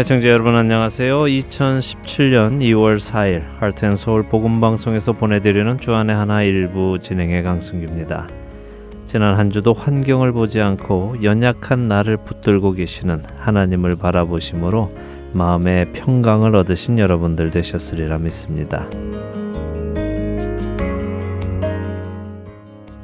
[0.00, 1.24] 해청자 여러분 안녕하세요.
[1.24, 8.26] 2017년 2월 4일 할텐서울 복음방송에서 보내드리는 주안의 하나 일부 진행의 강승규입니다.
[9.04, 14.90] 지난 한 주도 환경을 보지 않고 연약한 나를 붙들고 계시는 하나님을 바라보심으로
[15.34, 18.88] 마음의 평강을 얻으신 여러분들 되셨으리라 믿습니다.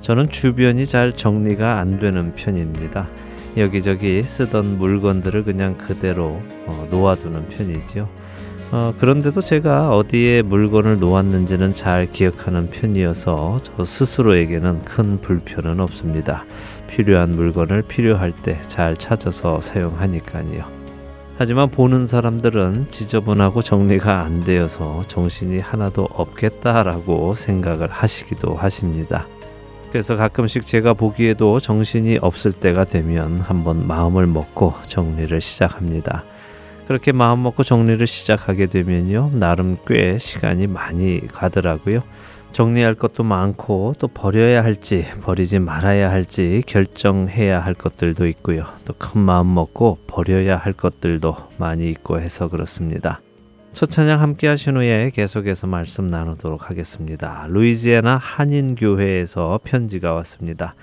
[0.01, 3.07] 저는 주변이 잘 정리가 안 되는 편입니다.
[3.57, 8.09] 여기저기 쓰던 물건들을 그냥 그대로 어, 놓아두는 편이지요.
[8.73, 16.45] 어, 그런데도 제가 어디에 물건을 놓았는지는 잘 기억하는 편이어서 저 스스로에게는 큰 불편은 없습니다.
[16.89, 20.65] 필요한 물건을 필요할 때 잘 찾아서 사용하니까요.
[21.39, 29.27] 하지만 보는 사람들은 지저분하고 정리가 안 되어서 정신이 하나도 없겠다라고 생각을 하시기도 하십니다.
[29.97, 36.23] 그래서 가끔씩 제가 보기에도 정신이 없을 때가 되면 한번 마음을 먹고 정리를 시작합니다.
[36.87, 39.31] 그렇게 마음 먹고 정리를 시작하게 되면요.
[39.33, 42.03] 나름 꽤 시간이 많이 가더라고요.
[42.53, 48.65] 정리할 것도 많고 또 버려야 할지 버리지 말아야 할지 결정해야 할 것들도 있고요.
[48.85, 53.23] 또 큰 마음 먹고 버려야 할 것들도 많이 있고 해서 그렇습니다.
[53.77, 57.45] 첫 찬양 함께 하신 후에 계속해서 말씀 나누도록 하겠습니다.
[57.51, 60.75] 루이지애나 한인교회에서 편지가 왔습니다.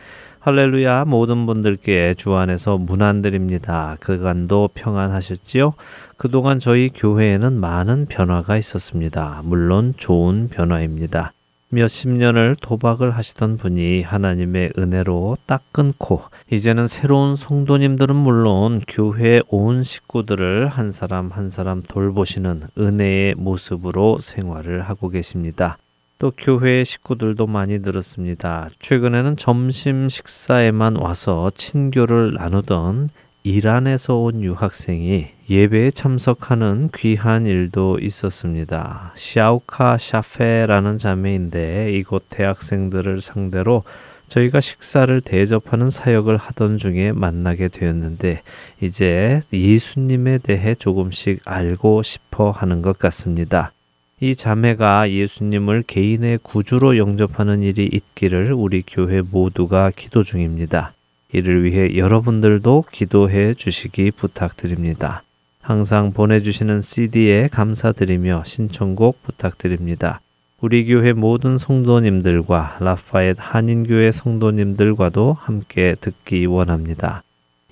[0.41, 3.97] 할렐루야 모든 분들께 주 안에서 문안드립니다.
[3.99, 5.73] 그간도 평안하셨지요?
[6.17, 9.41] 그동안 저희 교회에는 많은 변화가 있었습니다.
[9.43, 11.33] 물론 좋은 변화입니다.
[11.73, 16.21] 몇십 년을 도박을 하시던 분이 하나님의 은혜로 딱 끊고
[16.51, 24.81] 이제는 새로운 성도님들은 물론 교회 온 식구들을 한 사람 한 사람 돌보시는 은혜의 모습으로 생활을
[24.81, 25.77] 하고 계십니다.
[26.19, 28.69] 또 교회 식구들도 많이 늘었습니다.
[28.79, 33.09] 최근에는 점심 식사에만 와서 친교를 나누던
[33.45, 39.11] 이란에서 온 유학생이 예배에 참석하는 귀한 일도 있었습니다.
[39.17, 43.83] 샤우카 샤페라는 자매인데 이곳 대학생들을 상대로
[44.29, 48.43] 저희가 식사를 대접하는 사역을 하던 중에 만나게 되었는데
[48.79, 53.73] 이제 예수님에 대해 조금씩 알고 싶어 하는 것 같습니다.
[54.21, 60.93] 이 자매가 예수님을 개인의 구주로 영접하는 일이 있기를 우리 교회 모두가 기도 중입니다.
[61.33, 65.23] 이를 위해 여러분들도 기도해 주시기 부탁드립니다.
[65.61, 70.21] 항상 보내주시는 CD에 감사드리며 신청곡 부탁드립니다.
[70.61, 77.23] 우리 교회 모든 성도님들과 라파엣 한인교회 성도님들과도 함께 듣기 원합니다.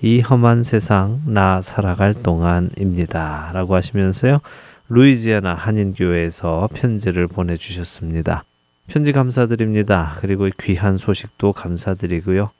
[0.02, 3.50] 이 험한 세상 나 살아갈 동안입니다.
[3.54, 4.40] 라고 하시면서요.
[4.88, 8.44] 루이지아나 한인교회에서 편지를 보내주셨습니다.
[8.88, 10.16] 편지 감사드립니다.
[10.20, 12.50] 그리고 귀한 소식도 감사드리고요.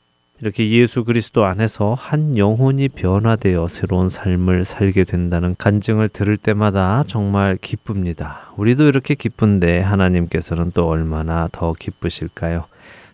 [0.42, 7.56] 이렇게 예수 그리스도 안에서 한 영혼이 변화되어 새로운 삶을 살게 된다는 간증을 들을 때마다 정말
[7.56, 8.52] 기쁩니다.
[8.56, 12.64] 우리도 이렇게 기쁜데 하나님께서는 또 얼마나 더 기쁘실까요?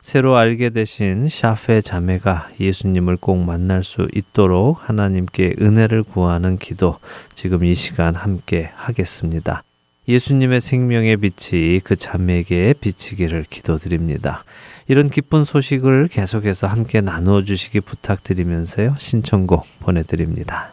[0.01, 6.97] 새로 알게 되신 샤페 자매가 예수님을 꼭 만날 수 있도록 하나님께 은혜를 구하는 기도
[7.35, 9.63] 지금 이 시간 함께 하겠습니다.
[10.09, 14.45] 예수님의 생명의 빛이 그 자매에게 비치기를 기도드립니다.
[14.91, 18.95] 이런 기쁜 소식을 계속해서 함께 나누어 주시기 부탁드리면서요.
[18.99, 20.73] 신청곡 보내드립니다.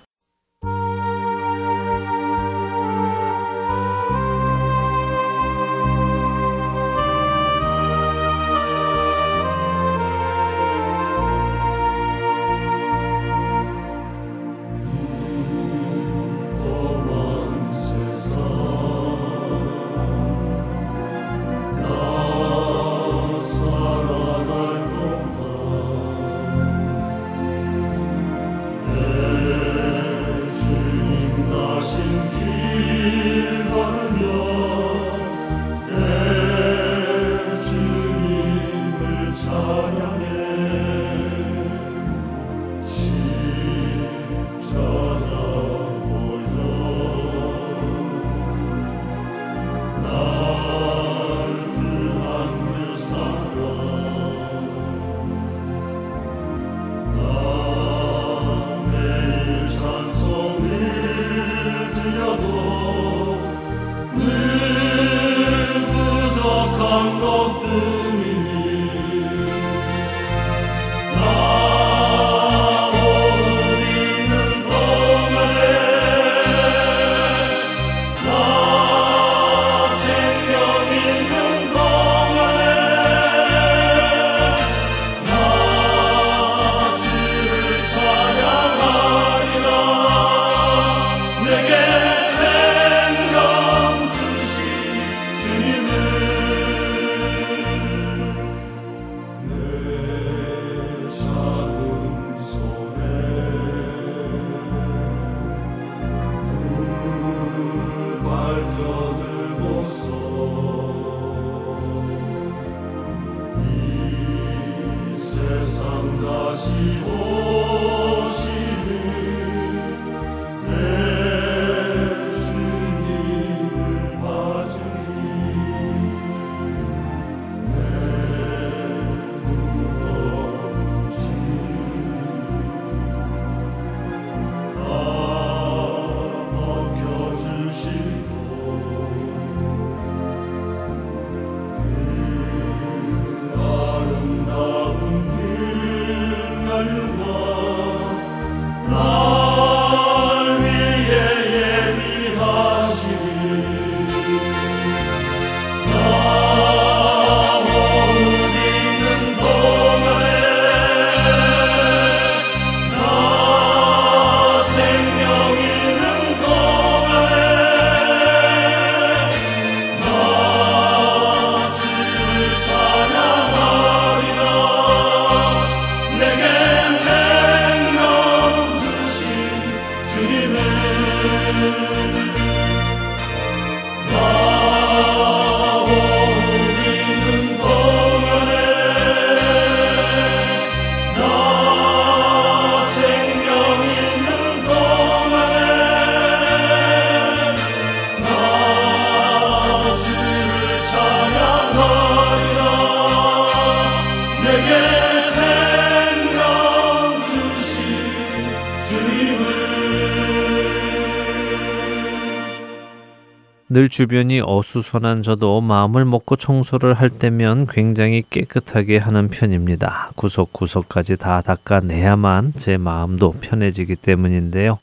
[213.86, 220.10] 늘 주변이 어수선한 저도 마음을 먹고 청소를 할 때면 굉장히 깨끗하게 하는 편입니다.
[220.16, 224.80] 구석구석까지 다 닦아내야만 제 마음도 편해지기 때문인데요.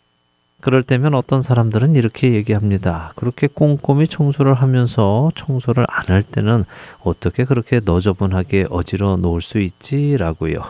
[0.60, 3.12] 그럴 때면 어떤 사람들은 이렇게 얘기합니다.
[3.16, 6.64] 그렇게 꼼꼼히 청소를 하면서 청소를 안 할 때는
[7.02, 10.62] 어떻게 그렇게 너저분하게 어지러 놓을 수 있지라고요.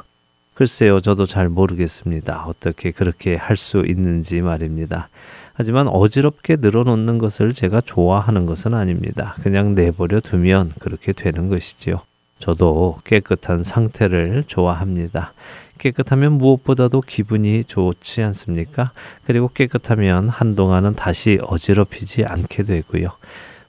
[0.54, 2.44] 글쎄요, 저도 잘 모르겠습니다.
[2.46, 5.10] 어떻게 그렇게 할 수 있는지 말입니다.
[5.54, 9.34] 하지만 어지럽게 늘어놓는 것을 제가 좋아하는 것은 아닙니다.
[9.42, 12.00] 그냥 내버려 두면 그렇게 되는 것이지요.
[12.38, 15.32] 저도 깨끗한 상태를 좋아합니다.
[15.78, 18.92] 깨끗하면 무엇보다도 기분이 좋지 않습니까?
[19.24, 23.10] 그리고 깨끗하면 한동안은 다시 어지럽히지 않게 되고요.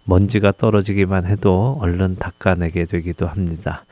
[0.06, 3.86] 먼지가 떨어지기만 해도 얼른 닦아내게 되기도 합니다.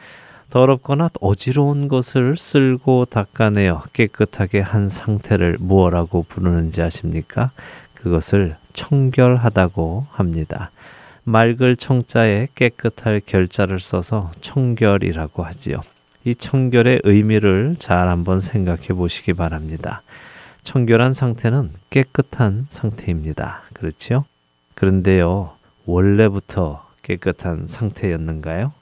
[0.52, 7.52] 더럽거나 어지러운 것을 쓸고 닦아내어 깨끗하게 한 상태를 무엇라고 부르는지 아십니까?
[8.02, 10.72] 그것을 청결하다고 합니다.
[11.24, 15.82] 맑을 청자에 깨끗할 결자를 써서 청결이라고 하지요.
[16.24, 20.02] 이 청결의 의미를 잘 한번 생각해 보시기 바랍니다.
[20.64, 23.64] 청결한 상태는 깨끗한 상태입니다.
[23.74, 24.26] 그렇죠?
[24.76, 25.52] 그런데요,
[25.86, 28.74] 원래부터 깨끗한 상태였는가요?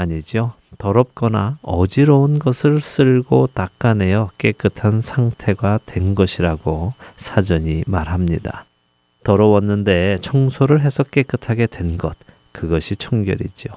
[0.00, 0.54] 아니죠.
[0.78, 8.64] 더럽거나 어지러운 것을 쓸고 닦아내어 깨끗한 상태가 된 것이라고 사전이 말합니다.
[9.22, 12.16] 더러웠는데 청소를 해서 깨끗하게 된 것,
[12.52, 13.68] 그것이 청결이죠.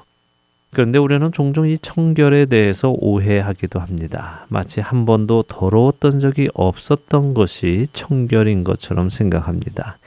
[0.72, 4.44] 그런데 우리는 종종 이 청결에 대해서 오해하기도 합니다.
[4.48, 9.98] 마치 한 번도 더러웠던 적이 없었던 것이 청결인 것처럼 생각합니다.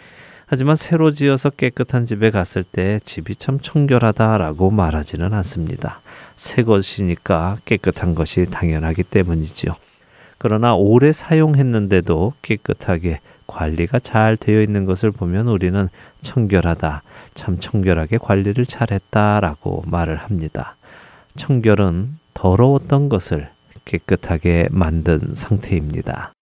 [0.46, 6.02] 하지만 새로 지어서 깨끗한 집에 갔을 때 집이 참 청결하다라고 말하지는 않습니다.
[6.38, 9.74] 새 것이니까 깨끗한 것이 당연하기 때문이지요.
[10.38, 15.90] 그러나 오래 사용했는데도 깨끗하게 관리가 잘 되어 있는 것을 보면 우리는
[16.22, 17.02] 청결하다,
[17.34, 20.76] 참 청결하게 관리를 잘했다라고 말을 합니다.
[21.36, 23.50] 청결은 더러웠던 것을
[23.86, 26.34] 깨끗하게 만든 상태입니다.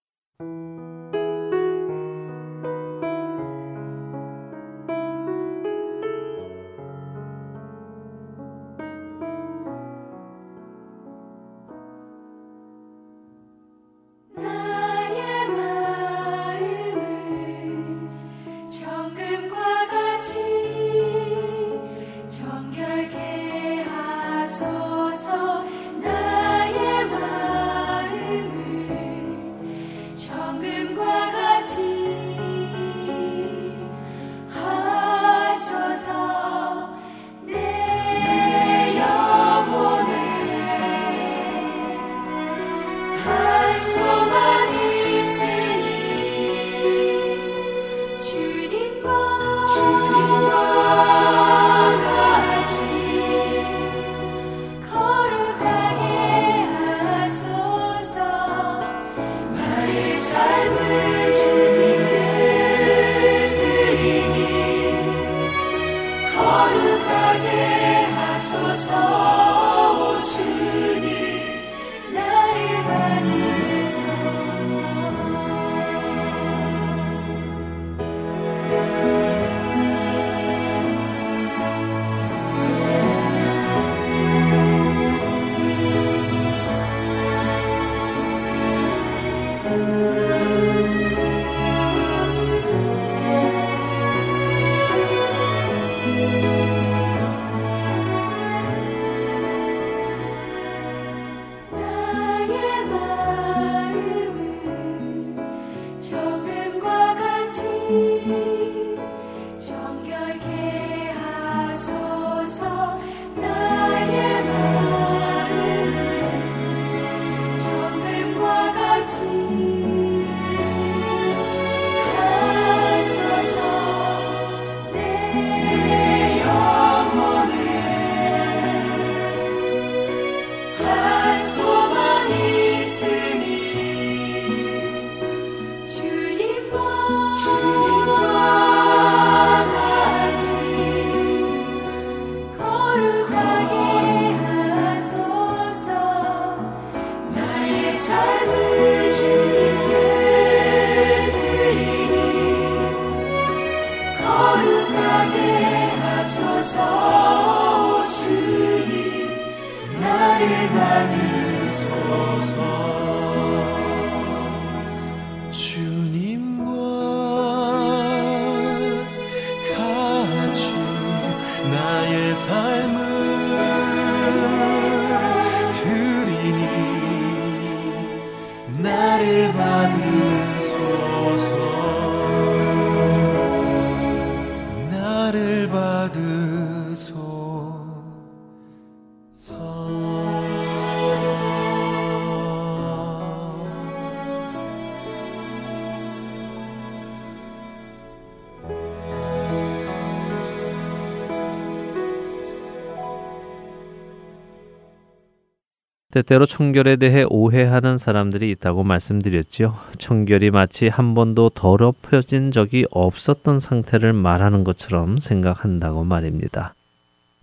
[206.15, 209.75] 때때로 청결에 대해 오해하는 사람들이 있다고 말씀드렸지요.
[209.98, 216.74] 청결이 마치 한 번도 더럽혀진 적이 없었던 상태를 말하는 것처럼 생각한다고 말입니다.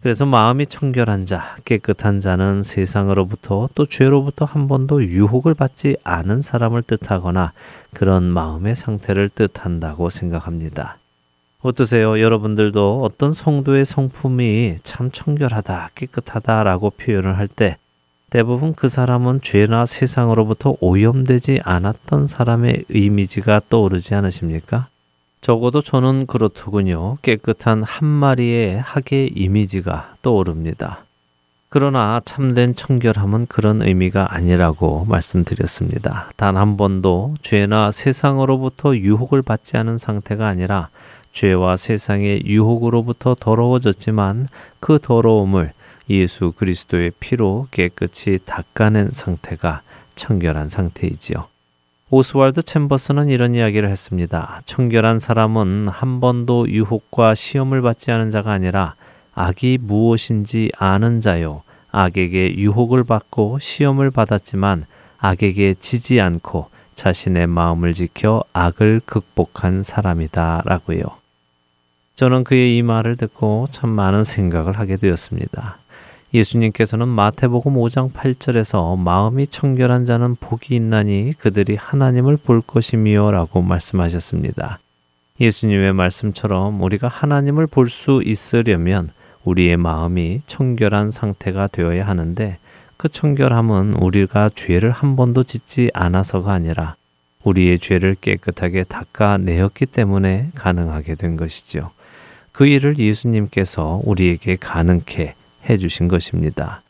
[0.01, 6.83] 그래서 마음이 청결한 자, 깨끗한 자는 세상으로부터 또 죄로부터 한 번도 유혹을 받지 않은 사람을
[6.83, 7.53] 뜻하거나
[7.93, 10.97] 그런 마음의 상태를 뜻한다고 생각합니다.
[11.61, 12.19] 어떠세요?
[12.19, 17.77] 여러분들도 어떤 성도의 성품이 참 청결하다, 깨끗하다라고 표현을 할 때
[18.33, 24.87] 대부분 그 사람은 죄나 세상으로부터 오염되지 않았던 사람의 이미지가 떠오르지 않으십니까?
[25.43, 27.19] 적어도 저는 그렇더군요.
[27.21, 31.05] 깨끗한 한 마리의 학의 이미지가 떠오릅니다.
[31.69, 36.31] 그러나 참된 청결함은 그런 의미가 아니라고 말씀드렸습니다.
[36.37, 40.89] 단 한 번도 죄나 세상으로부터 유혹을 받지 않은 상태가 아니라
[41.33, 44.47] 죄와 세상의 유혹으로부터 더러워졌지만
[44.81, 45.75] 그 더러움을
[46.11, 49.83] 예수 그리스도의 피로 깨끗이 닦아낸 상태가
[50.15, 51.47] 청결한 상태이지요.
[52.11, 54.61] 오스왈드 챔버스는 이런 이야기를 했습니다.
[54.67, 58.95] 청결한 사람은 한 번도 유혹과 시험을 받지 않은 자가 아니라
[59.35, 61.63] 악이 무엇인지 아는 자요.
[61.91, 64.85] 악에게 유혹을 받고 시험을 받았지만
[65.19, 71.03] 악에게 지지 않고 자신의 마음을 지켜 악을 극복한 사람이다 라고요.
[72.15, 75.79] 저는 그의 이 말을 듣고 참 많은 생각을 하게 되었습니다.
[76.35, 84.79] 예수님께서는 마태복음 5장 8절에서 마음이 청결한 자는 복이 있나니 그들이 하나님을 볼 것이미요라고 말씀하셨습니다.
[85.41, 89.11] 예수님의 말씀처럼 우리가 하나님을 볼 수 있으려면
[89.45, 92.59] 우리의 마음이 청결한 상태가 되어야 하는데
[92.97, 96.97] 그 청결함은 우리가 죄를 한 번도 짓지 않아서가 아니라
[97.45, 101.91] 우리의 죄를 깨끗하게 닦아내었기 때문에 가능하게 된 것이죠.
[102.53, 105.35] 그 일을 예수님께서 우리에게 가능케
[105.69, 106.83] 해 주신 것입니다.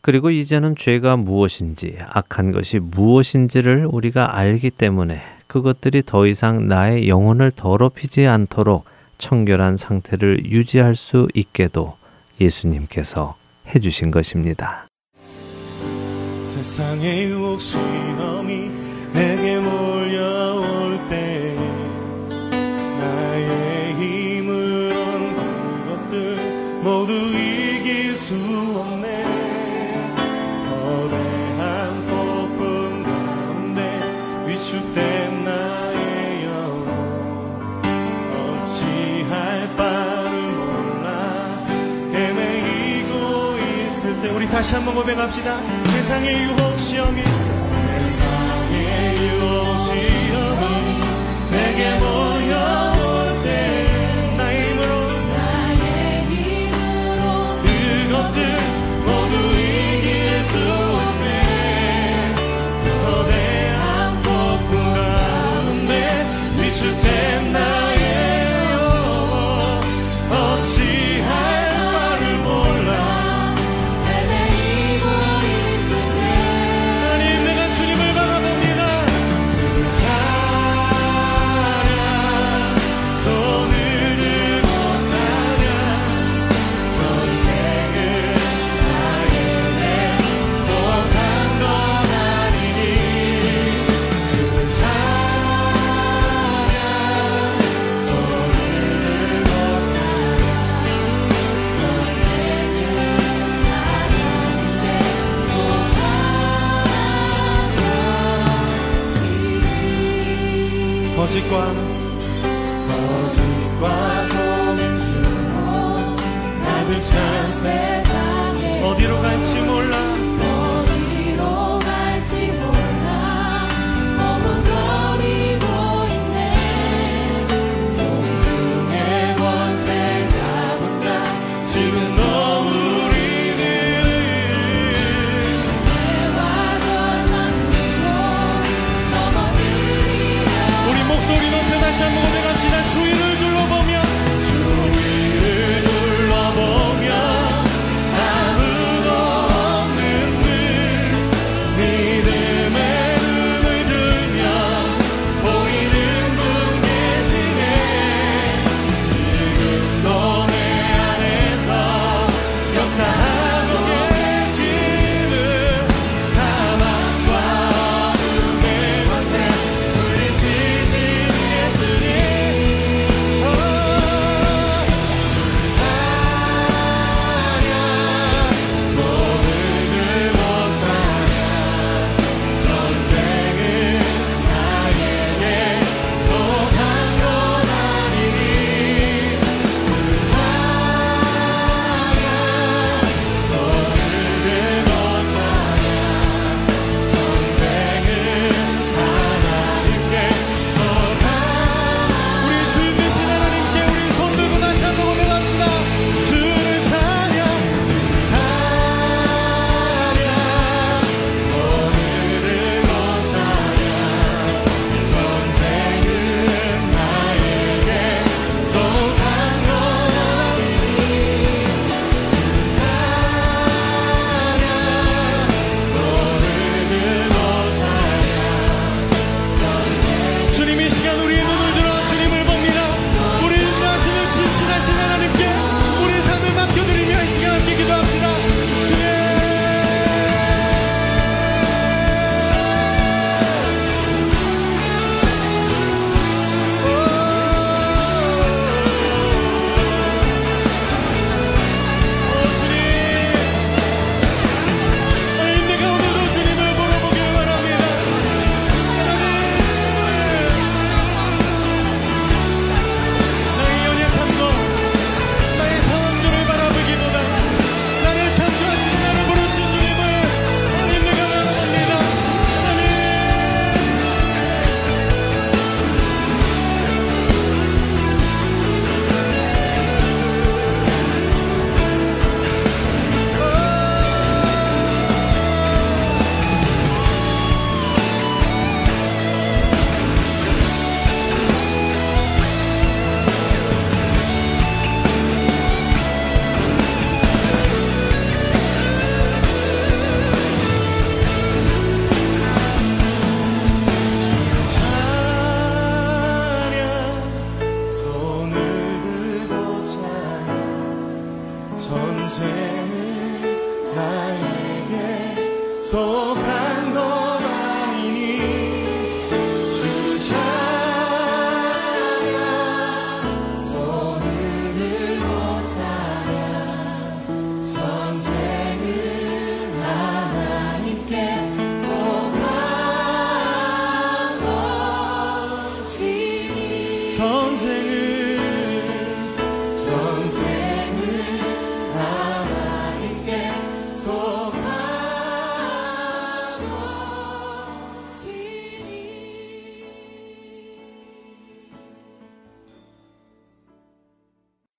[0.00, 7.50] 그리고 이제는 죄가 무엇인지, 악한 것이 무엇인지를 우리가 알기 때문에 그것들이 더 이상 나의 영혼을
[7.50, 8.84] 더럽히지 않도록
[9.18, 11.96] 청결한 상태를 유지할 수 있게도
[12.40, 13.36] 예수님께서
[13.74, 14.86] 해주신 것입니다.
[16.46, 18.70] 세상의 유혹 시험이
[19.12, 21.56] 내게 몰려올 때
[22.98, 25.36] 나의 힘으론
[25.84, 27.12] 그것들 모두
[44.86, 45.58] 한번 고백합시다.
[45.84, 47.22] 세상의 유혹 시험이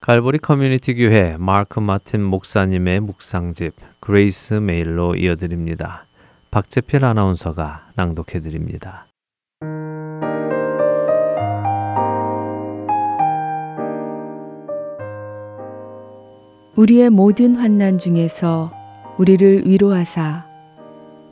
[0.08, 6.06] 갈보리 커뮤니티 교회 마크 마틴 목사님의 묵상집 그레이스 메일로 이어드립니다.
[6.50, 9.06] 박재필 아나운서가 낭독해 드립니다.
[16.78, 18.72] 우리의 모든 환난 중에서
[19.18, 20.46] 우리를 위로하사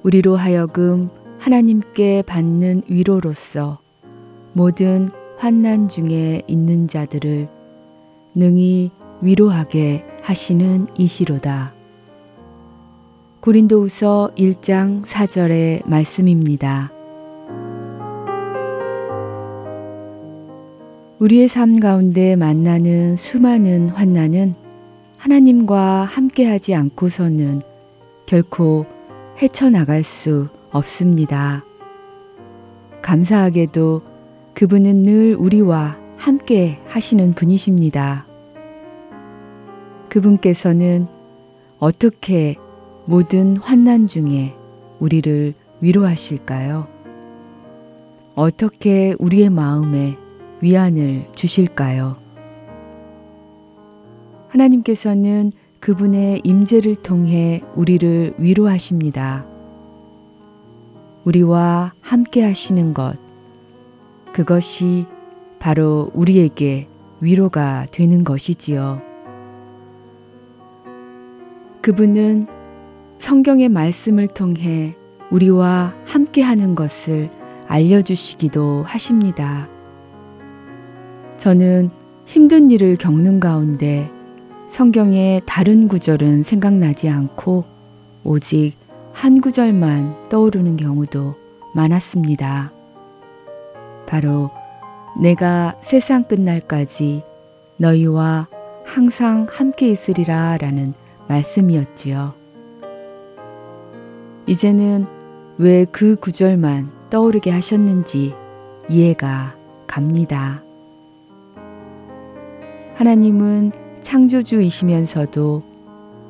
[0.03, 1.07] 우리로 하여금
[1.39, 3.79] 하나님께 받는 위로로서
[4.51, 5.07] 모든
[5.37, 7.54] 환난 중에 있는 자들을
[8.35, 11.73] 능히 위로하게 하시는 이시로다.
[13.39, 16.91] 고린도후서 1장 4절의 말씀입니다.
[21.19, 24.55] 우리의 삶 가운데 만나는 수많은 환난은
[25.17, 27.61] 하나님과 함께하지 않고서는
[28.25, 28.85] 결코
[29.41, 31.63] 헤쳐나갈 수 없습니다.
[33.01, 34.01] 감사하게도
[34.53, 38.24] 그분은 늘 우리와 함께 하시는 분이십니다.
[40.15, 41.07] 그분께서는
[41.77, 42.55] 어떻게
[43.03, 44.55] 모든 환난 중에
[45.01, 46.87] 우리를 위로하실까요?
[48.33, 50.15] 어떻게 우리의 마음에
[50.61, 52.15] 위안을 주실까요?
[54.47, 55.51] 하나님께서는
[55.81, 59.45] 그분의 임재를 통해 우리를 위로하십니다.
[61.25, 63.17] 우리와 함께 하시는 것,
[64.31, 65.07] 그것이
[65.59, 66.87] 바로 우리에게
[67.19, 69.14] 위로가 되는 것이지요.
[71.85, 72.47] 그분은
[73.19, 74.95] 성경의 말씀을 통해
[75.29, 77.29] 우리와 함께 하는 것을
[77.67, 79.69] 알려주시기도 하십니다.
[81.37, 81.91] 저는
[82.25, 84.09] 힘든 일을 겪는 가운데
[84.67, 87.65] 성경의 다른 구절은 생각나지 않고
[88.23, 88.73] 오직
[89.13, 91.35] 한 구절만 떠오르는 경우도
[91.75, 92.73] 많았습니다.
[94.07, 94.49] 바로
[95.21, 97.21] 내가 세상 끝날까지
[97.77, 98.47] 너희와
[98.83, 100.95] 항상 함께 있으리라 라는
[101.27, 102.33] 말씀이었지요.
[104.47, 105.05] 이제는
[105.57, 108.33] 왜 그 구절만 떠오르게 하셨는지
[108.89, 109.55] 이해가
[109.87, 110.63] 갑니다.
[112.95, 115.63] 하나님은 창조주이시면서도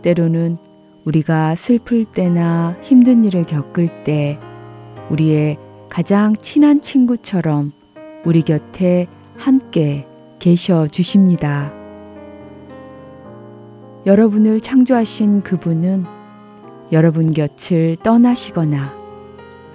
[0.02, 0.58] 때로는
[1.06, 4.40] 우리가 슬플 때나 힘든 일을 겪을 때
[5.10, 5.58] 우리의
[5.90, 7.72] 가장 친한 친구처럼
[8.26, 10.08] 우리 곁에 함께
[10.40, 11.85] 계셔 주십니다.
[14.06, 16.06] 여러분을 창조하신 그분은
[16.92, 18.94] 여러분 곁을 떠나시거나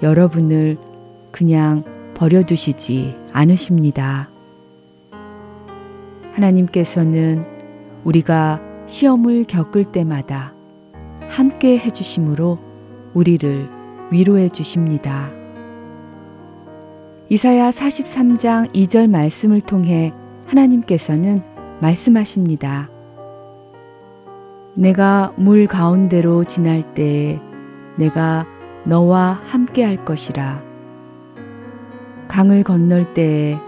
[0.05, 0.79] 여러분을
[1.33, 1.83] 그냥
[2.15, 4.31] 버려두시지 않으십니다.
[6.33, 7.45] 하나님께서는
[8.05, 10.55] 우리가 시험을 겪을 때마다
[11.29, 12.59] 함께 해주심으로
[13.15, 13.69] 우리를
[14.13, 15.33] 위로해 주십니다.
[17.29, 20.13] 이사야 43장 2절 말씀을 통해
[20.47, 21.43] 하나님께서는
[21.81, 22.91] 말씀하십니다.
[24.75, 27.41] 내가 물 가운데로 지날 때에
[27.97, 28.47] 내가
[28.85, 30.63] 너와 함께 할 것이라.
[32.29, 33.59] 강을 건널 때에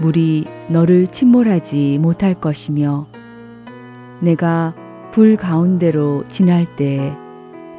[0.00, 3.06] 물이 너를 침몰하지 못할 것이며
[4.20, 4.74] 내가
[5.12, 7.12] 불 가운데로 지날 때에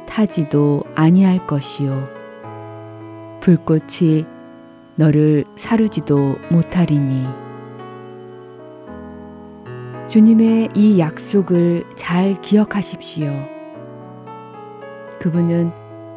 [0.06, 2.08] 타지도 아니할 것이요.
[3.40, 4.24] 불꽃이
[4.96, 7.49] 너를 사르지도 못하리니
[10.10, 13.32] 주님의 이 약속을 잘 기억하십시오.
[15.20, 15.70] 그분은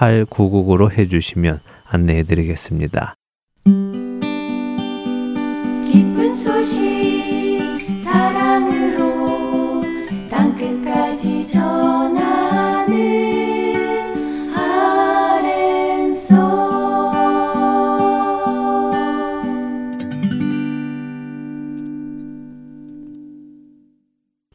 [0.00, 3.14] 602-866-8999로 해주시면 안내해 드리겠습니다.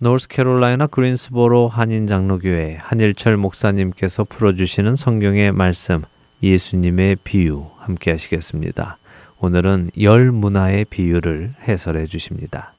[0.05, 6.03] 노스캐롤라이나 그린스보로 한인 장로교회 한일철 목사님께서 풀어주시는 성경의 말씀
[6.43, 8.99] 예수님의 비유 함께 하시겠습니다.
[9.39, 12.75] 오늘은 열 문화의 비유를 해설해 주십니다.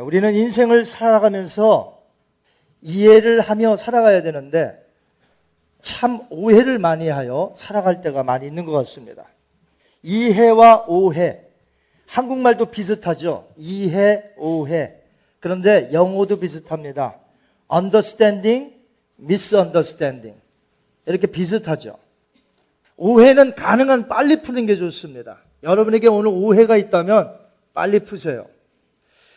[0.00, 1.98] 우리는 인생을 살아가면서
[2.80, 4.78] 이해를 하며 살아가야 되는데
[5.82, 9.26] 참 오해를 많이 하여 살아갈 때가 많이 있는 것 같습니다.
[10.02, 11.49] 이해와 오해,
[12.10, 13.46] 한국말도 비슷하죠.
[13.56, 14.94] 이해, 오해.
[15.38, 17.14] 그런데 영어도 비슷합니다.
[17.72, 18.74] understanding,
[19.20, 20.36] misunderstanding.
[21.06, 21.98] 이렇게 비슷하죠.
[22.96, 25.38] 오해는 가능한 빨리 푸는 게 좋습니다.
[25.62, 27.32] 여러분에게 오늘 오해가 있다면
[27.74, 28.46] 빨리 푸세요.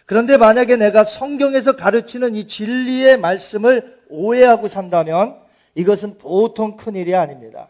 [0.08, 5.38] 그런데 만약에 내가 성경에서 가르치는 이 진리의 말씀을 오해하고 산다면
[5.76, 7.70] 이것은 보통 큰 일이 아닙니다.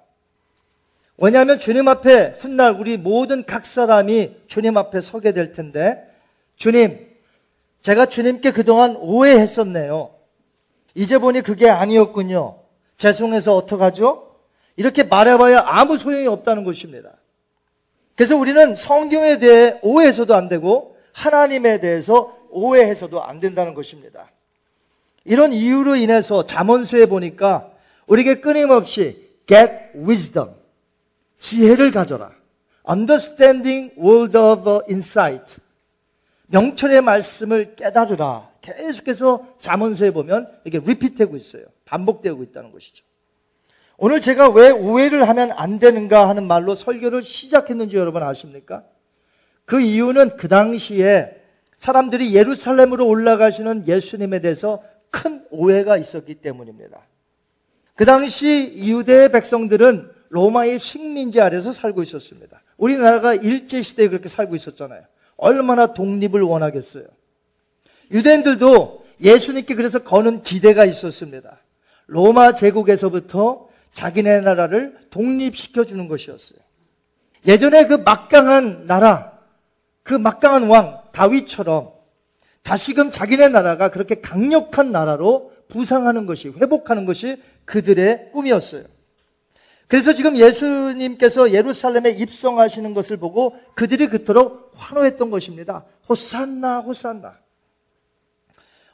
[1.18, 6.04] 왜냐하면 주님 앞에 훗날 우리 모든 각 사람이 주님 앞에 서게 될 텐데,
[6.56, 7.08] 주님,
[7.82, 10.12] 제가 주님께 그동안 오해했었네요.
[10.96, 12.60] 이제 보니 그게 아니었군요.
[12.98, 14.36] 죄송해서 어떡하죠?
[14.76, 17.12] 이렇게 말해봐야 아무 소용이 없다는 것입니다.
[18.16, 24.32] 그래서 우리는 성경에 대해 오해해서도 안 되고, 하나님에 대해서 오해해서도 안 된다는 것입니다.
[25.26, 27.72] 이런 이유로 인해서 잠언서에 보니까
[28.08, 30.50] 우리에게 끊임없이 get wisdom,
[31.44, 32.32] 지혜를 가져라.
[32.90, 35.58] Understanding word of insight.
[36.48, 38.50] 명철의 말씀을 깨달으라.
[38.62, 41.66] 계속해서 잠언서에 보면 이게 리피트되고 있어요.
[41.86, 43.04] 반복되고 있다는 것이죠.
[43.98, 48.84] 오늘 제가 왜 오해를 하면 안 되는가 하는 말로 설교를 시작했는지 여러분 아십니까?
[49.66, 51.42] 그 이유는 그 당시에
[51.78, 57.00] 사람들이 예루살렘으로 올라가시는 예수님에 대해서 큰 오해가 있었기 때문입니다.
[57.96, 62.60] 그 당시 유대 백성들은 로마의 식민지 아래서 살고 있었습니다.
[62.78, 65.04] 우리나라가 일제시대에 그렇게 살고 있었잖아요.
[65.38, 67.06] 얼마나 독립을 원하겠어요.
[68.10, 71.60] 유대인들도 예수님께 그래서 거는 기대가 있었습니다.
[72.08, 76.58] 로마 제국에서부터 자기네 나라를 독립시켜 주는 것이었어요.
[77.46, 79.38] 예전에 그 막강한 나라,
[80.02, 81.92] 그 막강한 왕 다윗처럼
[82.64, 88.93] 다시금 자기네 나라가 그렇게 강력한 나라로 부상하는 것이 회복하는 것이 그들의 꿈이었어요.
[89.94, 95.86] 그래서 지금 예수님께서 예루살렘에 입성하시는 것을 보고 그들이 그토록 환호했던 것입니다.
[96.10, 97.38] 호산나, 호산나.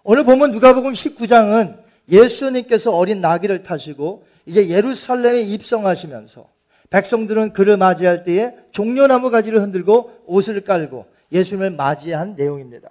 [0.03, 1.77] 오늘 보면 누가복음 19장은
[2.09, 6.49] 예수님께서 어린 나귀를 타시고 이제 예루살렘에 입성하시면서
[6.89, 12.89] 백성들은 그를 맞이할 때에 종려나무 가지를 흔들고 옷을 깔고 예수님을 맞이한 내용입니다.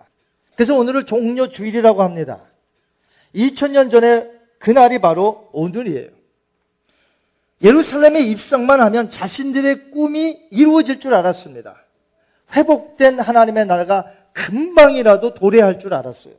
[0.55, 2.40] 그래서 오늘을 종려 주일이라고 합니다.
[3.35, 6.17] 2000년 전에 그날이 바로 오늘이에요.
[7.62, 11.77] 예루살렘에 입성만 하면 자신들의 꿈이 이루어질 줄 알았습니다.
[12.55, 16.35] 회복된 하나님의 나라가 금방이라도 도래할 줄 알았어요.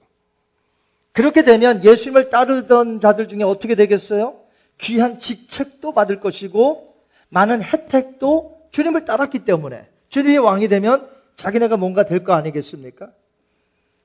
[1.12, 4.40] 그렇게 되면 예수님을 따르던 자들 중에 어떻게 되겠어요?
[4.78, 6.96] 귀한 직책도 받을 것이고
[7.30, 13.10] 많은 혜택도 주님을 따랐기 때문에 주님이 왕이 되면 자기네가 뭔가 될 거 아니겠습니까?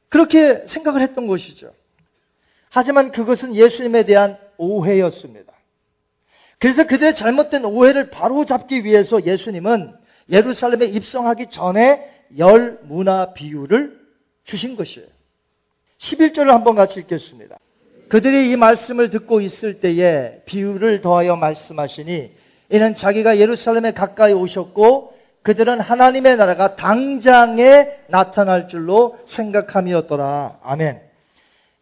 [0.08, 1.72] 그렇게 생각을 했던 것이죠.
[2.70, 5.53] 하지만 그것은 예수님에 대한 오해였습니다.
[6.64, 9.92] 그래서 그들의 잘못된 오해를 바로 잡기 위해서 예수님은
[10.30, 14.00] 예루살렘에 입성하기 전에 열 문화 비유를
[14.44, 15.06] 주신 것이에요.
[15.98, 17.58] 11절을 한번 같이 읽겠습니다.
[18.08, 22.32] 그들이 이 말씀을 듣고 있을 때에 비유를 더하여 말씀하시니
[22.70, 30.60] 이는 자기가 예루살렘에 가까이 오셨고 그들은 하나님의 나라가 당장에 나타날 줄로 생각함이었더라.
[30.62, 31.02] 아멘.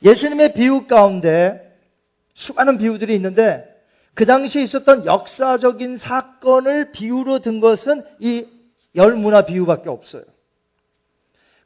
[0.03, 1.73] 예수님의 비유 가운데
[2.35, 3.72] 수많은 비유들이 있는데
[4.15, 8.47] 그 당시에 있었던 역사적인 사건을 비유로 든 것은 이
[8.95, 10.23] 열문화 비유밖에 없어요.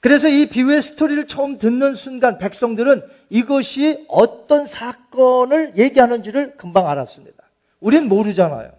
[0.00, 7.42] 그래서 이 비유의 스토리를 처음 듣는 순간 백성들은 이것이 어떤 사건을 얘기하는지를 금방 알았습니다.
[7.80, 8.70] 우린 모르잖아요.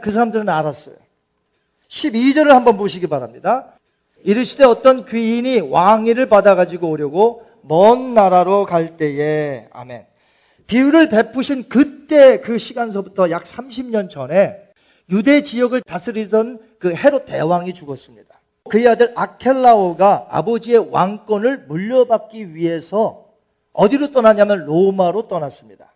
[0.00, 0.96] 그 사람들은 알았어요.
[1.88, 3.78] 12절을 한번 보시기 바랍니다.
[4.24, 10.06] 이르시되 어떤 귀인이 왕위를 받아가지고 오려고 먼 나라로 갈 때에, 아멘.
[10.66, 14.62] 비유를 베푸신 그때 그 시간서부터 약 30년 전에
[15.10, 18.40] 유대 지역을 다스리던 그 헤롯 대왕이 죽었습니다.
[18.70, 23.26] 그의 아들 아켈라오가 아버지의 왕권을 물려받기 위해서
[23.72, 25.92] 어디로 떠났냐면 로마로 떠났습니다.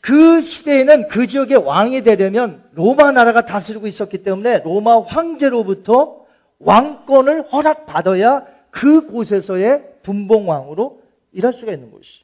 [0.00, 6.24] 그 시대에는 그 지역의 왕이 되려면 로마 나라가 다스리고 있었기 때문에 로마 황제로부터
[6.60, 11.00] 왕권을 허락받아야 그곳에서의 분봉왕으로
[11.32, 12.22] 일할 수가 있는 것이.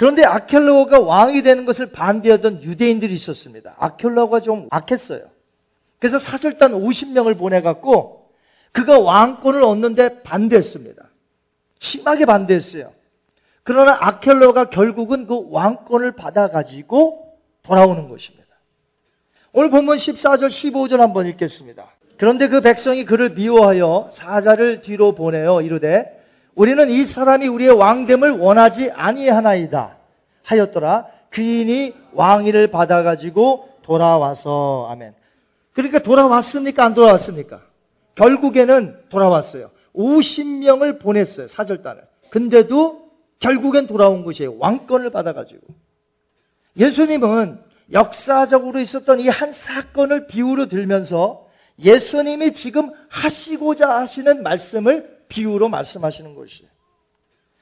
[0.00, 3.74] 그런데 아켈라오가 왕이 되는 것을 반대하던 유대인들이 있었습니다.
[3.78, 5.20] 아켈라오가 좀 악했어요.
[5.98, 8.30] 그래서 사절단 50명을 보내갖고
[8.72, 11.04] 그가 왕권을 얻는데 반대했습니다.
[11.80, 12.90] 심하게 반대했어요.
[13.62, 18.46] 그러나 아켈로가 결국은 그 왕권을 받아가지고 돌아오는 것입니다.
[19.52, 21.86] 오늘 본문 14절, 15절 한번 읽겠습니다.
[22.16, 26.19] 그런데 그 백성이 그를 미워하여 사자를 뒤로 보내어 이르되
[26.54, 29.96] 우리는 이 사람이 우리의 왕됨을 원하지 아니하나이다
[30.44, 31.06] 하였더라.
[31.32, 35.14] 귀인이 왕위를 받아가지고 돌아와서 아멘.
[35.72, 36.84] 그러니까 돌아왔습니까?
[36.84, 37.60] 안 돌아왔습니까?
[38.14, 39.70] 결국에는 돌아왔어요.
[39.94, 41.48] 50명을 보냈어요.
[41.48, 42.02] 사절단을.
[42.30, 44.56] 근데도 결국엔 돌아온 것이에요.
[44.58, 45.60] 왕권을 받아가지고.
[46.76, 47.58] 예수님은
[47.92, 51.46] 역사적으로 있었던 이 한 사건을 비유로 들면서
[51.82, 56.68] 예수님이 지금 하시고자 하시는 말씀을 비유로 말씀하시는 것이에요.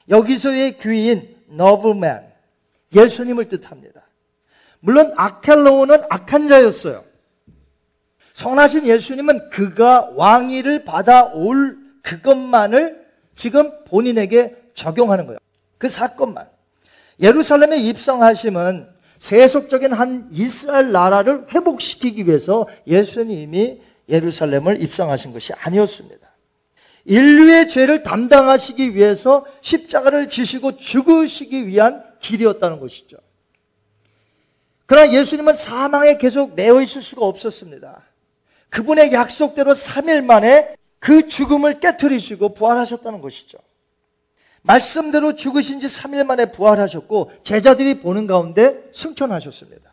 [0.09, 2.23] 여기서의 귀인, 너블맨,
[2.93, 4.01] 예수님을 뜻합니다.
[4.81, 7.05] 물론 아켈로우는 악한 자였어요.
[8.33, 13.05] 선하신 예수님은 그가 왕위를 받아올 그것만을
[13.35, 15.39] 지금 본인에게 적용하는 거예요.
[15.77, 16.49] 그 사건만.
[17.19, 18.87] 예루살렘에 입성하심은
[19.19, 26.18] 세속적인 한 이스라엘 나라를 회복시키기 위해서 예수님이 예루살렘을 입성하신 것이 아니었습니다.
[27.05, 33.17] 인류의 죄를 담당하시기 위해서 십자가를 지시고 죽으시기 위한 길이었다는 것이죠.
[34.85, 38.01] 그러나 예수님은 사망에 계속 매어 있을 수가 없었습니다.
[38.69, 43.57] 그분의 약속대로 3일 만에 그 죽음을 깨뜨리시고 부활하셨다는 것이죠.
[44.61, 49.89] 말씀대로 죽으신 지 3일 만에 부활하셨고 제자들이 보는 가운데 승천하셨습니다.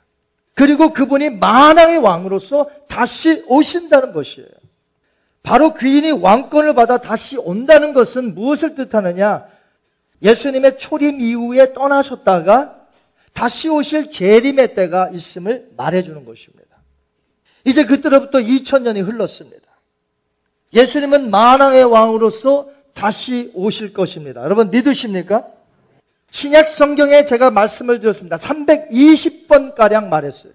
[0.55, 4.49] 그리고 그분이 만왕의 왕으로서 다시 오신다는 것이에요.
[5.47, 9.47] 바로 귀인이 왕권을 받아 다시 온다는 것은 무엇을 뜻하느냐?
[10.21, 12.85] 예수님의 초림 이후에 떠나셨다가
[13.33, 16.77] 다시 오실 재림의 때가 있음을 말해주는 것입니다.
[17.65, 19.69] 이제 그때로부터 2000년이 흘렀습니다.
[20.75, 24.43] 예수님은 만왕의 왕으로서 다시 오실 것입니다.
[24.43, 25.47] 여러분 믿으십니까?
[26.33, 28.37] 신약 성경에 제가 말씀을 드렸습니다.
[28.37, 30.55] 320번 가량 말했어요.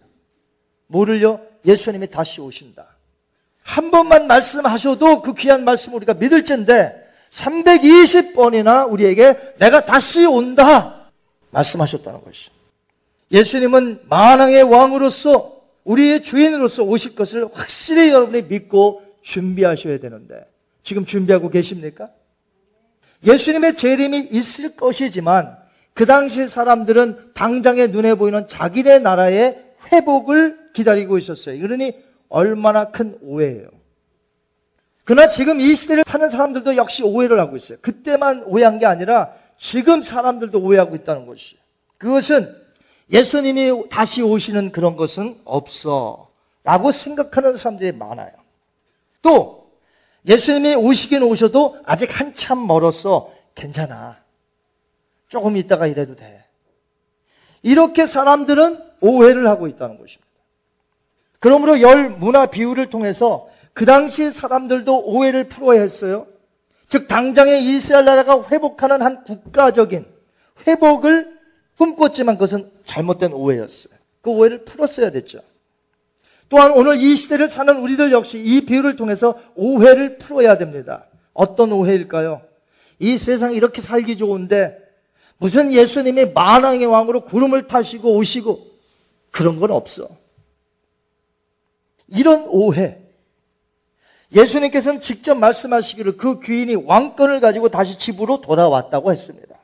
[0.88, 1.40] 뭐를요?
[1.66, 2.91] 예수님이 다시 오신다.
[3.64, 11.10] 한 번만 말씀하셔도 그 귀한 말씀 우리가 믿을진데 320번이나 우리에게 내가 다시 온다
[11.52, 12.50] 말씀하셨다는 것이.
[13.32, 20.46] 예수님은 만왕의 왕으로서 우리의 주인으로서 오실 것을 확실히 여러분이 믿고 준비하셔야 되는데
[20.84, 22.10] 지금 준비하고 계십니까?
[23.26, 25.58] 예수님의 재림이 있을 것이지만
[25.94, 29.58] 그 당시 사람들은 당장에 눈에 보이는 자기네 나라의
[29.92, 31.60] 회복을 기다리고 있었어요.
[31.60, 31.94] 그러니
[32.32, 33.70] 얼마나 큰 오해예요.
[35.04, 37.78] 그러나 지금 이 시대를 사는 사람들도 역시 오해를 하고 있어요.
[37.82, 41.58] 그때만 오해한 게 아니라 지금 사람들도 오해하고 있다는 것이.
[41.98, 42.56] 그것은
[43.12, 46.32] 예수님이 다시 오시는 그런 것은 없어.
[46.64, 48.32] 라고 생각하는 사람들이 많아요.
[49.22, 49.72] 또,
[50.26, 53.32] 예수님이 오시긴 오셔도 아직 한참 멀었어.
[53.56, 54.18] 괜찮아.
[55.28, 56.46] 조금 있다가 이래도 돼.
[57.64, 60.31] 이렇게 사람들은 오해를 하고 있다는 것입니다.
[61.42, 66.28] 그러므로 열 문화 비유를 통해서 그 당시 사람들도 오해를 풀어야 했어요.
[66.88, 70.06] 즉, 당장에 이스라엘 나라가 회복하는 한 국가적인
[70.68, 71.40] 회복을
[71.78, 73.92] 꿈꿨지만 그것은 잘못된 오해였어요.
[74.22, 75.40] 그 오해를 풀었어야 됐죠.
[76.48, 81.06] 또한 오늘 이 시대를 사는 우리들 역시 이 비유를 통해서 오해를 풀어야 됩니다.
[81.34, 82.42] 어떤 오해일까요?
[83.00, 84.78] 이 세상 이렇게 살기 좋은데
[85.38, 88.60] 무슨 예수님이 만왕의 왕으로 구름을 타시고 오시고
[89.32, 90.21] 그런 건 없어.
[92.12, 92.98] 이런 오해.
[94.34, 99.58] 예수님께서는 직접 말씀하시기를 그 귀인이 왕권을 가지고 다시 집으로 돌아왔다고 했습니다.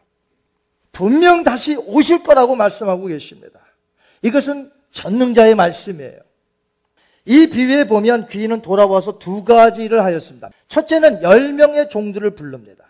[0.91, 3.59] 분명 다시 오실 거라고 말씀하고 계십니다.
[4.23, 6.19] 이것은 전능자의 말씀이에요.
[7.25, 10.49] 이 비유에 보면 귀인은 돌아와서 두 가지를 하였습니다.
[10.69, 12.85] 첫째는 열명의 종들을 부릅니다.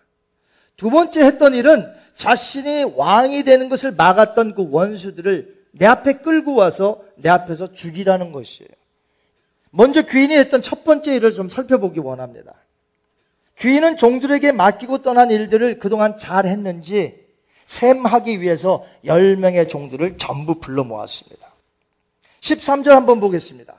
[0.77, 7.03] 두 번째 했던 일은 자신이 왕이 되는 것을 막았던 그 원수들을 내 앞에 끌고 와서
[7.15, 8.69] 내 앞에서 죽이라는 것이에요.
[9.77, 12.51] 먼저 귀인이 했던 첫 번째 일을 좀 살펴보기 원합니다.
[13.59, 17.23] 귀인은 종들에게 맡기고 떠난 일들을 그동안 잘 했는지
[17.67, 21.53] 셈하기 위해서 10명의 종들을 전부 불러 모았습니다.
[22.41, 23.75] 13절 한번 보겠습니다.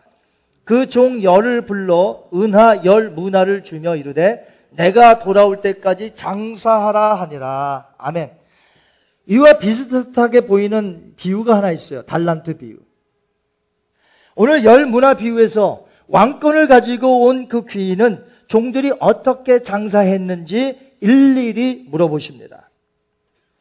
[0.64, 7.88] 그 종 열을 불러 은하 열 문화를 주며 이르되 내가 돌아올 때까지 장사하라 하니라.
[7.98, 8.30] 아멘.
[9.26, 12.02] 이와 비슷하게 보이는 비유가 하나 있어요.
[12.02, 12.76] 달란트 비유.
[14.36, 22.70] 오늘 열 문화 비유에서 왕권을 가지고 온 그 귀인은 종들이 어떻게 장사했는지 일일이 물어보십니다.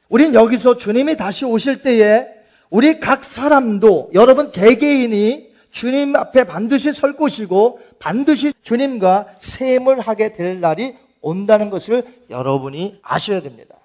[0.10, 2.26] 우린 여기서 주님이 다시 오실 때에
[2.70, 10.60] 우리 각 사람도 여러분 개개인이 주님 앞에 반드시 설 것이고 반드시 주님과 셈을 하게 될
[10.62, 13.76] 날이 온다는 것을 여러분이 아셔야 됩니다.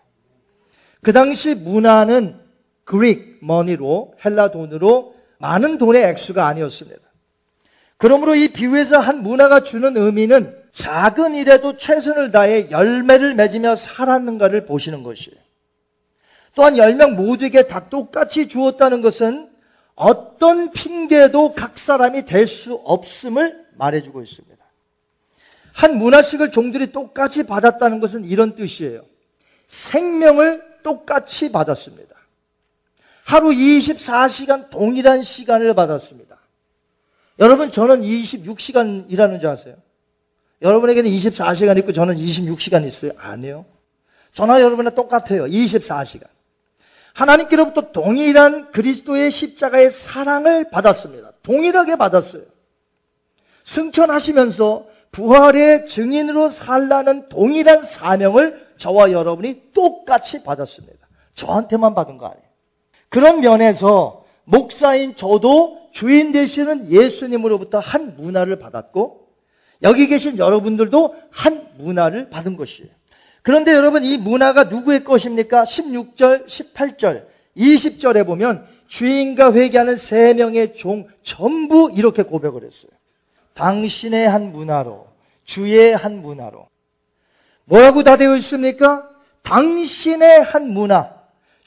[1.02, 2.36] 그 당시 문화는
[2.84, 7.01] 그릭 머니로 헬라 돈으로 많은 돈의 액수가 아니었습니다.
[8.03, 15.05] 그러므로 이 비유에서 한 문화가 주는 의미는 작은 일에도 최선을 다해 열매를 맺으며 살았는가를 보시는
[15.05, 15.38] 것이에요.
[16.57, 19.48] 또한 열 명 모두에게 다 똑같이 주었다는 것은
[19.94, 24.57] 어떤 핑계도 각 사람이 될 수 없음을 말해주고 있습니다.
[25.72, 29.05] 한 문화식을 종들이 똑같이 받았다는 것은 이런 뜻이에요.
[29.68, 32.16] 생명을 똑같이 받았습니다.
[33.22, 36.32] 하루 24시간 동일한 시간을 받았습니다.
[37.43, 39.74] 여러분, 저는 26시간 일하는 줄 아세요?
[40.62, 43.11] 여러분에게는 24시간 있고 저는 26시간 있어요?
[43.18, 43.64] 아니요.
[44.32, 45.47] 저나 여러분은 똑같아요.
[45.47, 46.22] 24시간.
[47.14, 51.32] 하나님께로부터 동일한 그리스도의 십자가의 사랑을 받았습니다.
[51.43, 52.45] 동일하게 받았어요.
[53.64, 61.09] 승천하시면서 부활의 증인으로 살라는 동일한 사명을 저와 여러분이 똑같이 받았습니다.
[61.34, 62.47] 저한테만 받은 거 아니에요.
[63.09, 69.28] 그런 면에서 목사인 저도 주인 되시는 예수님으로부터 한 문화를 받았고
[69.82, 72.90] 여기 계신 여러분들도 한 문화를 받은 것이에요.
[73.43, 75.64] 그런데 여러분 이 문화가 누구의 것입니까?
[75.64, 77.26] 16절, 18절,
[77.57, 82.93] 20절에 보면 주인과 회개하는 세 명의 종 전부 이렇게 고백을 했어요.
[83.55, 85.09] 당신의 한 문화로,
[85.45, 86.68] 주의 한 문화로.
[87.64, 89.09] 뭐라고 다 되어 있습니까?
[89.43, 91.11] 당신의 한 문화,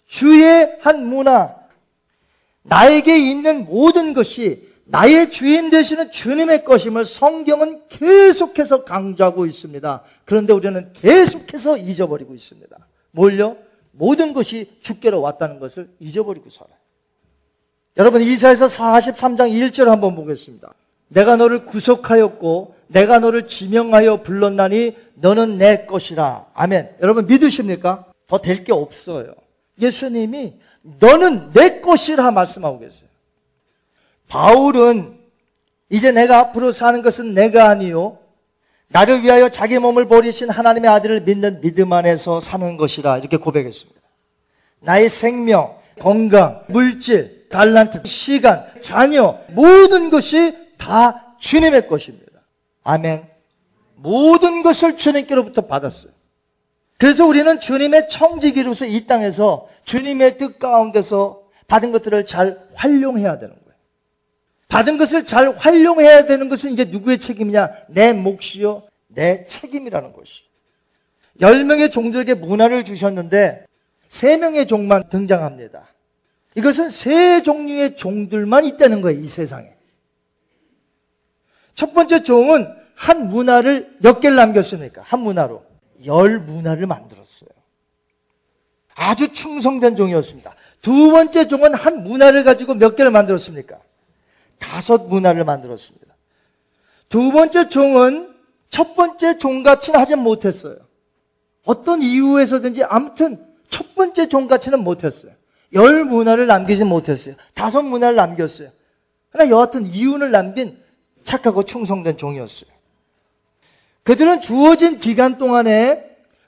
[0.08, 1.56] 주의 한 문화,
[2.66, 10.04] 나에게 있는 모든 것이 나의 주인 되시는 주님의 것임을 성경은 계속해서 강조하고 있습니다.
[10.26, 12.78] 그런데 우리는 계속해서 잊어버리고 있습니다.
[13.12, 13.58] 뭘요?
[13.92, 16.76] 모든 것이 주께로 왔다는 것을 잊어버리고 살아요.
[17.98, 20.74] 여러분 이사에서 43장 1절 한번 보겠습니다.
[21.08, 26.48] 내가 너를 구속하였고 내가 너를 지명하여 불렀나니 너는 내 것이라.
[26.54, 26.98] 아멘.
[27.02, 28.06] 여러분 믿으십니까?
[28.28, 29.34] 더 될 게 없어요.
[29.82, 30.56] 예수님이
[31.00, 33.10] 너는 내 것이라 말씀하고 계세요.
[34.28, 35.18] 바울은
[35.90, 38.18] 이제 내가 앞으로 사는 것은 내가 아니요
[38.88, 44.00] 나를 위하여 자기 몸을 버리신 하나님의 아들을 믿는 믿음 안에서 사는 것이라 이렇게 고백했습니다.
[44.82, 52.42] 나의 생명, 건강, 물질, 달란트, 시간, 자녀 모든 것이 다 주님의 것입니다.
[52.84, 53.28] 아멘.
[53.96, 56.12] 모든 것을 주님께로부터 받았어요.
[57.06, 63.78] 그래서 우리는 주님의 청지기로서 이 땅에서 주님의 뜻 가운데서 받은 것들을 잘 활용해야 되는 거예요.
[64.70, 67.70] 받은 것을 잘 활용해야 되는 것은 이제 누구의 책임이냐?
[67.90, 70.46] 내 몫이요, 내 책임이라는 것이.
[71.42, 73.68] 열 명의 종들에게 문화를 주셨는데
[74.10, 75.88] 세 명의 종만 등장합니다.
[76.56, 79.70] 이것은 세 종류의 종들만 있다는 거예요, 이 세상에.
[81.76, 85.04] 첫 번째 종은 한 문화를 몇 개를 남겼습니까?
[85.04, 85.75] 한 문화로.
[86.06, 87.50] 열 문화를 만들었어요.
[88.96, 90.56] 아주 충성된 종이었습니다.
[90.82, 93.78] 두 번째 종은 한 문화를 가지고 몇 개를 만들었습니까?
[94.60, 96.06] 다섯 문화를 만들었습니다.
[97.10, 98.34] 두 번째 종은
[98.70, 100.78] 첫 번째 종같이는 하지 못했어요.
[101.66, 105.32] 어떤 이유에서든지 아무튼 첫 번째 종같이는 못했어요.
[105.74, 107.36] 열 문화를 남기지 못했어요.
[107.54, 108.70] 다섯 문화를 남겼어요.
[109.32, 110.82] 그러나 여하튼 이윤을 남긴
[111.24, 112.75] 착하고 충성된 종이었어요.
[114.06, 116.06] 그들은 주어진 기간 동안에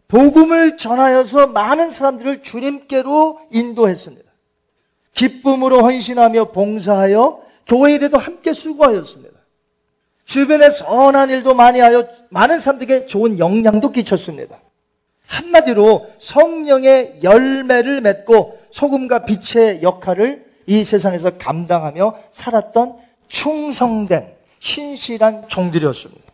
[0.07, 4.31] 복음을 전하여서 많은 사람들을 주님께로 인도했습니다.
[5.13, 9.37] 기쁨으로 헌신하며 봉사하여 교회 일에도 함께 수고하였습니다.
[10.25, 14.59] 주변에 선한 일도 많이 하여 많은 사람들에게 좋은 영향도 끼쳤습니다.
[15.25, 22.97] 한마디로 성령의 열매를 맺고 소금과 빛의 역할을 이 세상에서 감당하며 살았던
[23.27, 24.27] 충성된
[24.59, 26.26] 신실한 종들이었습니다.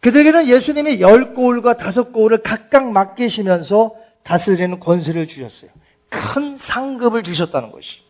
[0.00, 5.70] 그들에게는 예수님이 열 고울과 다섯 고울을 각각 맡기시면서 다스리는 권세를 주셨어요.
[6.08, 8.02] 큰 상급을 주셨다는 것이.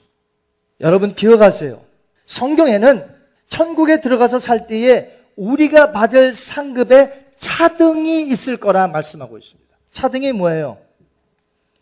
[0.80, 1.80] 여러분 기억하세요.
[2.26, 3.04] 성경에는
[3.48, 9.76] 천국에 들어가서 살 때에 우리가 받을 상급에 차등이 있을 거라 말씀하고 있습니다.
[9.90, 10.78] 차등이 뭐예요?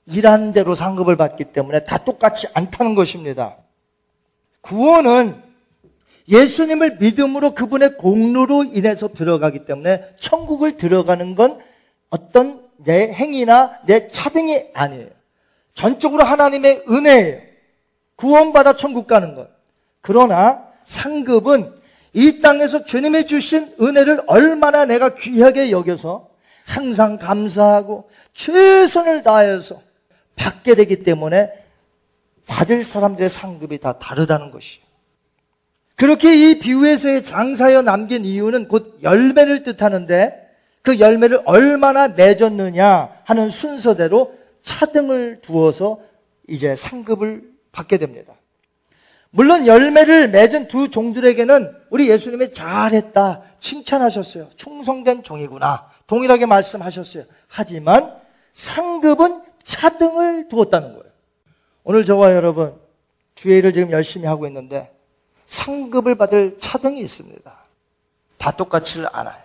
[0.07, 3.57] 일한 대로 상급을 받기 때문에 다 똑같지 않다는 것입니다.
[4.63, 5.48] 구원은
[6.29, 11.59] 예수님을 믿음으로 그분의 공로로 인해서 들어가기 때문에 천국을 들어가는 건
[12.11, 15.09] 어떤 내 행위나 내 차등이 아니에요.
[15.75, 17.41] 전적으로 하나님의 은혜예요.
[18.17, 19.49] 구원받아 천국 가는 것.
[20.01, 21.73] 그러나 상급은
[22.13, 26.29] 이 땅에서 주님이 주신 은혜를 얼마나 내가 귀하게 여겨서
[26.65, 29.81] 항상 감사하고 최선을 다해서
[30.37, 31.51] 받게 되기 때문에
[32.47, 34.88] 받을 사람들의 상급이 다 다르다는 것이에요.
[35.99, 40.49] 그렇게 이 비유에서의 장사여 남긴 이유는 곧 열매를 뜻하는데
[40.83, 44.33] 그 열매를 얼마나 맺었느냐 하는 순서대로
[44.63, 46.01] 차등을 두어서
[46.47, 47.43] 이제 상급을
[47.73, 48.33] 받게 됩니다.
[49.31, 54.51] 물론 열매를 맺은 두 종들에게는 우리 예수님이 잘했다 칭찬하셨어요.
[54.55, 55.91] 충성된 종이구나.
[56.07, 57.25] 동일하게 말씀하셨어요.
[57.49, 58.15] 하지만
[58.53, 61.13] 상급은 차등을 두었다는 거예요.
[61.83, 62.77] 오늘 저와 여러분
[63.35, 64.97] 주의 일을 지금 열심히 하고 있는데
[65.49, 67.53] 상급을 받을 차등이 있습니다.
[68.37, 69.43] 다 똑같지를 않아요.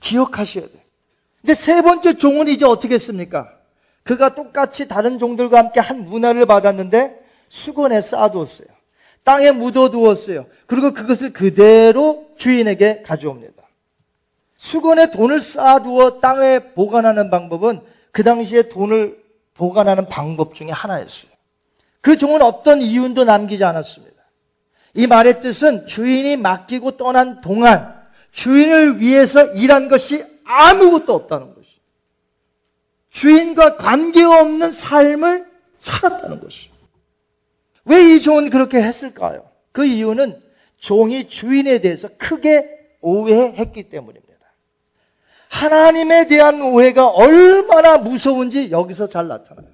[0.00, 0.80] 기억하셔야 돼요.
[1.42, 3.52] 근데 세 번째 종은 이제 어떻게 했습니까?
[4.02, 8.68] 그가 똑같이 다른 종들과 함께 한 문화를 받았는데 수건에 쌓아두었어요.
[9.24, 10.46] 땅에 묻어두었어요.
[10.66, 13.62] 그리고 그것을 그대로 주인에게 가져옵니다.
[14.56, 17.80] 수건에 돈을 쌓아두어 땅에 보관하는 방법은
[18.12, 19.22] 그 당시에 돈을
[19.54, 21.32] 보관하는 방법 중에 하나였어요.
[22.00, 24.13] 그 종은 어떤 이윤도 남기지 않았습니다.
[24.94, 27.94] 이 말의 뜻은 주인이 맡기고 떠난 동안
[28.30, 31.68] 주인을 위해서 일한 것이 아무것도 없다는 것이.
[33.10, 35.46] 주인과 관계없는 삶을
[35.78, 36.70] 살았다는 것이.
[37.84, 39.48] 왜 이 종은 그렇게 했을까요?
[39.72, 40.40] 그 이유는
[40.78, 42.68] 종이 주인에 대해서 크게
[43.00, 44.34] 오해했기 때문입니다.
[45.48, 49.68] 하나님에 대한 오해가 얼마나 무서운지 여기서 잘 나타나요.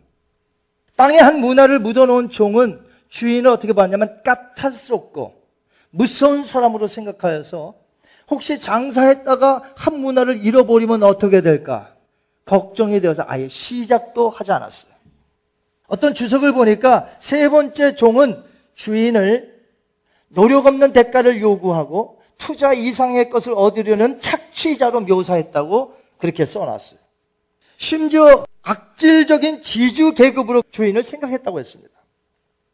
[0.96, 2.80] 땅에 한 문화를 묻어놓은 종은
[3.10, 5.34] 주인을 어떻게 봤냐면 까탈스럽고
[5.90, 7.74] 무서운 사람으로 생각하여서
[8.30, 11.94] 혹시 장사했다가 한 문화를 잃어버리면 어떻게 될까?
[12.44, 14.92] 걱정이 되어서 아예 시작도 하지 않았어요.
[15.88, 18.42] 어떤 주석을 보니까 세 번째 종은
[18.74, 19.60] 주인을
[20.28, 27.00] 노력 없는 대가를 요구하고 투자 이상의 것을 얻으려는 착취자로 묘사했다고 그렇게 써놨어요.
[27.76, 31.89] 심지어 악질적인 지주 계급으로 주인을 생각했다고 했습니다.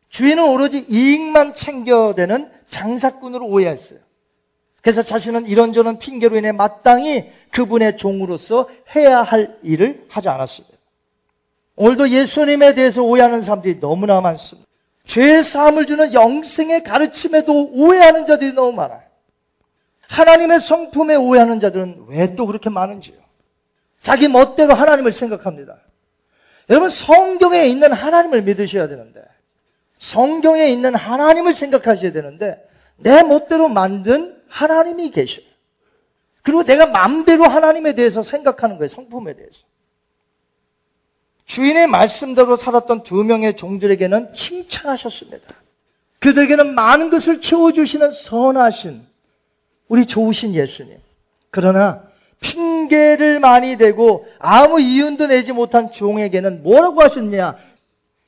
[0.09, 3.98] 주인은 오로지 이익만 챙겨대는 장사꾼으로 오해했어요.
[4.82, 10.76] 그래서 자신은 이런저런 핑계로 인해 마땅히 그분의 종으로서 해야 할 일을 하지 않았습니다.
[11.74, 14.66] 오늘도 예수님에 대해서 오해하는 사람들이 너무나 많습니다.
[15.04, 19.02] 죄 사함을 주는 영생의 가르침에도 오해하는 자들이 너무 많아요.
[20.09, 23.16] 하나님의 성품에 오해하는 자들은 왜 또 그렇게 많은지요?
[24.00, 25.78] 자기 멋대로 하나님을 생각합니다.
[26.70, 29.20] 여러분 성경에 있는 하나님을 믿으셔야 되는데
[29.99, 32.62] 성경에 있는 하나님을 생각하셔야 되는데
[32.97, 35.44] 내 멋대로 만든 하나님이 계셔요.
[36.42, 38.88] 그리고 내가 마음대로 하나님에 대해서 생각하는 거예요.
[38.88, 39.64] 성품에 대해서.
[41.44, 45.55] 주인의 말씀대로 살았던 두 명의 종들에게는 칭찬하셨습니다.
[46.18, 49.07] 그들에게는 많은 것을 채워주시는 선하신
[49.88, 50.99] 우리 좋으신 예수님.
[51.51, 52.03] 그러나
[52.40, 57.57] 핑계를 많이 대고 아무 이윤도 내지 못한 종에게는 뭐라고 하셨냐?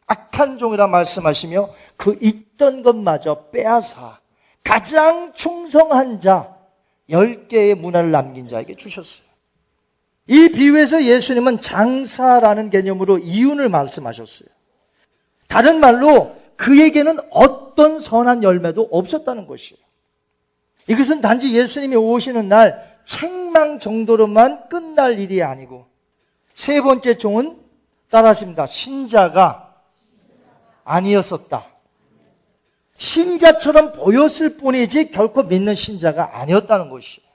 [0.09, 4.19] 악한 종이라 말씀하시며 그 있던 것마저 빼앗아
[4.65, 6.57] 가장 충성한 자,
[7.11, 9.27] 열 개의 문화를 남긴 자에게 주셨어요.
[10.27, 14.49] 이 비유에서 예수님은 장사라는 개념으로 이윤을 말씀하셨어요.
[15.47, 19.81] 다른 말로 그에게는 어떤 선한 열매도 없었다는 것이에요.
[20.89, 25.87] 이것은 단지 예수님이 오시는 날 책망 정도로만 끝날 일이 아니고
[26.53, 27.59] 세 번째 종은
[28.11, 28.67] 따라하십니다.
[28.67, 29.68] 신자가
[30.89, 31.67] 아니었었다.
[32.97, 37.29] 신자처럼 보였을 뿐이지 결코 믿는 신자가 아니었다는 것이에요.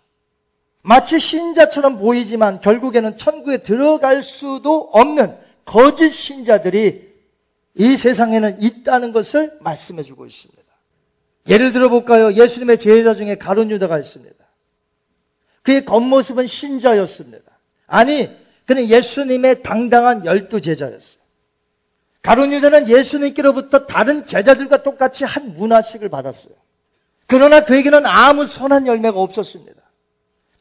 [0.82, 7.14] 마치 신자처럼 보이지만 결국에는 천국에 들어갈 수도 없는 거짓 신자들이
[7.76, 10.62] 이 세상에는 있다는 것을 말씀해 주고 있습니다.
[11.48, 12.34] 예를 들어 볼까요?
[12.34, 14.36] 예수님의 제자 중에 가론 유다가 있습니다.
[15.62, 17.52] 그의 겉모습은 신자였습니다.
[17.88, 18.30] 아니,
[18.66, 21.23] 그는 예수님의 당당한 열두 제자였어요.
[22.24, 26.54] 가론 유다는 예수님께로부터 다른 제자들과 똑같이 한 문화식을 받았어요.
[27.28, 29.82] 그러나 그에게는 아무 선한 열매가 없었습니다.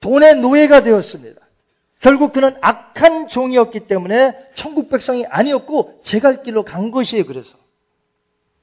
[0.00, 1.40] 돈의 노예가 되었습니다.
[2.00, 7.24] 결국 그는 악한 종이었기 때문에 천국 백성이 아니었고 제 갈 길로 간 것이에요.
[7.24, 7.56] 그래서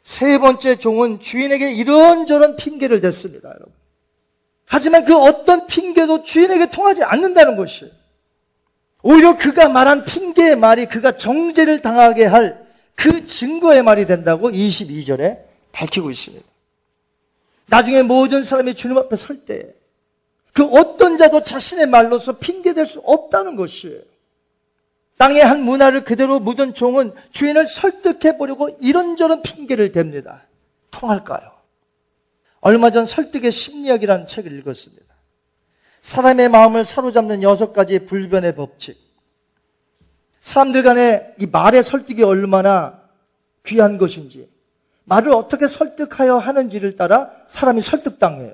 [0.04, 3.48] 세 번째 종은 주인에게 이런저런 핑계를 댔습니다.
[3.48, 3.72] 여러분.
[4.66, 7.94] 하지만 그 어떤 핑계도 주인에게 통하지 않는다는 것이에요.
[9.04, 12.68] 오히려 그가 말한 핑계의 말이 그가 정죄를 당하게 할
[13.00, 16.46] 그 증거의 말이 된다고 22절에 밝히고 있습니다.
[17.68, 19.80] 나중에 모든 사람이 주님 앞에 설 때
[20.54, 24.02] 그 어떤 자도 자신의 말로서 핑계댈 수 없다는 것이에요.
[25.18, 30.42] 땅의 한 문화를 그대로 묻은 종은 주인을 설득해 보려고 이런저런 핑계를 댑니다.
[30.92, 31.52] 통할까요?
[32.62, 35.06] 얼마 전 설득의 심리학이라는 책을 읽었습니다.
[36.02, 38.98] 사람의 마음을 사로잡는 여섯 가지의 불변의 법칙.
[40.42, 43.00] 사람들 간에 이 말의 설득이 얼마나
[43.66, 44.50] 귀한 것인지,
[45.06, 48.54] 말을 어떻게 설득하여 하는지를 따라 사람이 설득당해요.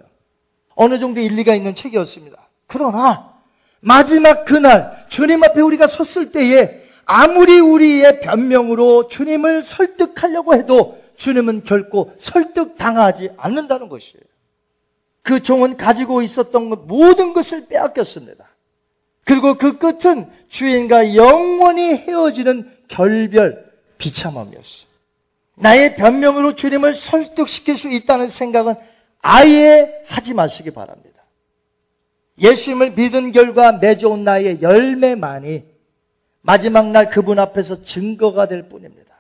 [0.76, 2.38] 어느 정도 일리가 있는 책이었습니다.
[2.68, 3.34] 그러나
[3.80, 12.14] 마지막 그날 주님 앞에 우리가 섰을 때에 아무리 우리의 변명으로 주님을 설득하려고 해도 주님은 결코
[12.18, 14.24] 설득당하지 않는다는 것이에요.
[15.22, 18.46] 그 종은 가지고 있었던 모든 것을 빼앗겼습니다.
[19.26, 23.66] 그리고 그 끝은 주인과 영원히 헤어지는 결별
[23.98, 24.88] 비참함이었어요.
[25.56, 28.76] 나의 변명으로 주님을 설득시킬 수 있다는 생각은
[29.22, 31.24] 아예 하지 마시기 바랍니다.
[32.38, 35.64] 예수님을 믿은 결과 맺어온 나의 열매만이
[36.42, 39.16] 마지막 날 그분 앞에서 증거가 될 뿐입니다.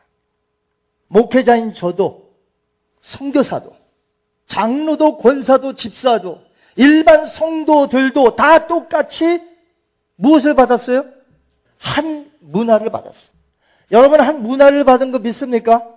[1.08, 2.30] 목회자인 저도,
[3.02, 3.76] 성교사도,
[4.48, 6.42] 장로도, 권사도, 집사도,
[6.76, 9.42] 일반 성도들도 다 똑같이
[10.16, 11.06] 무엇을 받았어요?
[11.78, 13.36] 한 문화를 받았어요.
[13.92, 15.88] 여러분 한 문화를 받은 거 믿습니까?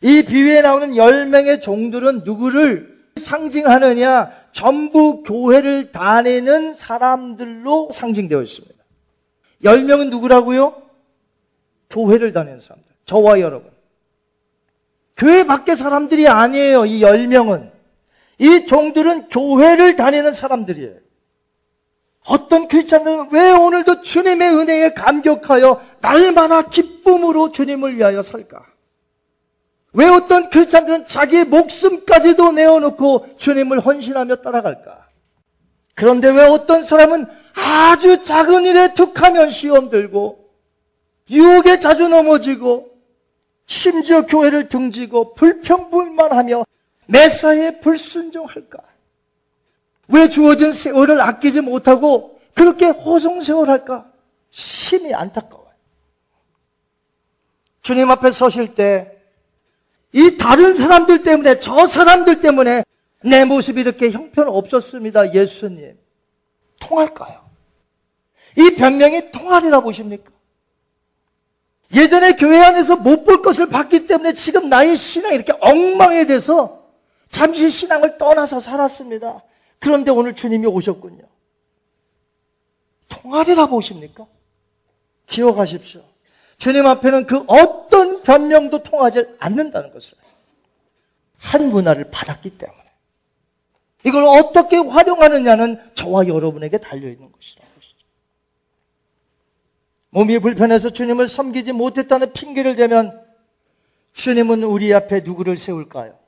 [0.00, 4.30] 이 비유에 나오는 10명의 종들은 누구를 상징하느냐?
[4.52, 8.84] 전부 교회를 다니는 사람들로 상징되어 있습니다.
[9.64, 10.82] 10명은 누구라고요?
[11.90, 12.88] 교회를 다니는 사람들.
[13.06, 13.70] 저와 여러분.
[15.16, 16.86] 교회 밖의 사람들이 아니에요.
[16.86, 17.72] 이 10명은.
[18.38, 21.07] 이 종들은 교회를 다니는 사람들이에요.
[22.28, 28.66] 어떤 크리스찬들은 왜 오늘도 주님의 은혜에 감격하여 날마다 기쁨으로 주님을 위하여 살까?
[29.94, 35.08] 왜 어떤 크리스찬들은 자기의 목숨까지도 내어놓고 주님을 헌신하며 따라갈까?
[35.94, 40.50] 그런데 왜 어떤 사람은 아주 작은 일에 툭하면 시험 들고
[41.30, 42.90] 유혹에 자주 넘어지고
[43.64, 46.66] 심지어 교회를 등지고 불평불만하며
[47.06, 48.78] 매사에 불순종할까?
[50.08, 54.10] 왜 주어진 세월을 아끼지 못하고 그렇게 호송세월할까?
[54.50, 55.68] 심히 안타까워요.
[57.82, 59.18] 주님 앞에 서실 때
[60.12, 62.84] 이 다른 사람들 때문에 저 사람들 때문에
[63.24, 65.34] 내 모습이 이렇게 형편없었습니다.
[65.34, 65.98] 예수님.
[66.80, 67.44] 통할까요?
[68.56, 70.30] 이 변명이 통하리라 보십니까?
[71.94, 76.86] 예전에 교회 안에서 못 볼 것을 봤기 때문에 지금 나의 신앙이 이렇게 엉망이 돼서
[77.28, 79.42] 잠시 신앙을 떠나서 살았습니다.
[79.78, 81.22] 그런데 오늘 주님이 오셨군요.
[83.08, 84.26] 통하리라 보십니까?
[85.26, 86.02] 기억하십시오.
[86.56, 90.18] 주님 앞에는 그 어떤 변명도 통하지 않는다는 것을
[91.38, 92.88] 한 문화를 받았기 때문에
[94.04, 97.96] 이걸 어떻게 활용하느냐는 저와 여러분에게 달려있는 것이라는 것이죠.
[100.10, 103.24] 몸이 불편해서 주님을 섬기지 못했다는 핑계를 대면
[104.14, 106.18] 주님은 우리 앞에 누구를 세울까요?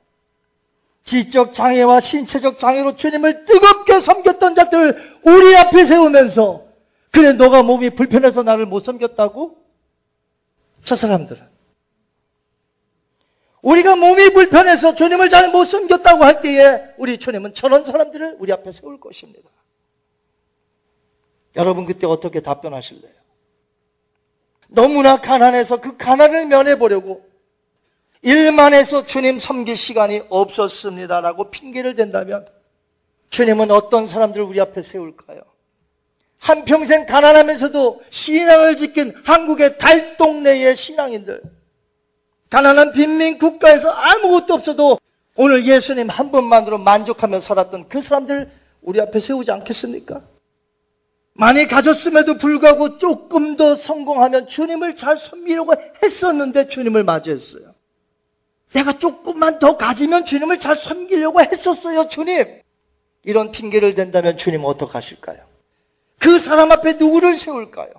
[1.03, 6.65] 지적 장애와 신체적 장애로 주님을 뜨겁게 섬겼던 자들 우리 앞에 세우면서
[7.11, 9.57] 그래 너가 몸이 불편해서 나를 못 섬겼다고?
[10.83, 11.51] 저 사람들은
[13.61, 18.71] 우리가 몸이 불편해서 주님을 잘 못 섬겼다고 할 때에 우리 주님은 저런 사람들을 우리 앞에
[18.71, 19.49] 세울 것입니다.
[21.57, 23.11] 여러분 그때 어떻게 답변하실래요?
[24.69, 27.29] 너무나 가난해서 그 가난을 면해 보려고
[28.21, 32.45] 일만 해서 주님 섬길 시간이 없었습니다라고 핑계를 댄다면
[33.29, 35.41] 주님은 어떤 사람들을 우리 앞에 세울까요?
[36.37, 41.41] 한평생 가난하면서도 신앙을 지킨 한국의 달동네의 신앙인들.
[42.49, 44.99] 가난한 빈민 국가에서 아무것도 없어도
[45.35, 48.51] 오늘 예수님 한 분만으로 만족하며 살았던 그 사람들
[48.81, 50.21] 우리 앞에 세우지 않겠습니까?
[51.33, 57.70] 많이 가졌음에도 불구하고 조금 더 성공하면 주님을 잘 섬기려고 했었는데 주님을 맞이했어요.
[58.73, 62.61] 내가 조금만 더 가지면 주님을 잘 섬기려고 했었어요, 주님.
[63.23, 65.39] 이런 핑계를 댄다면 주님 어떡하실까요?
[66.19, 67.91] 그 사람 앞에 누구를 세울까요?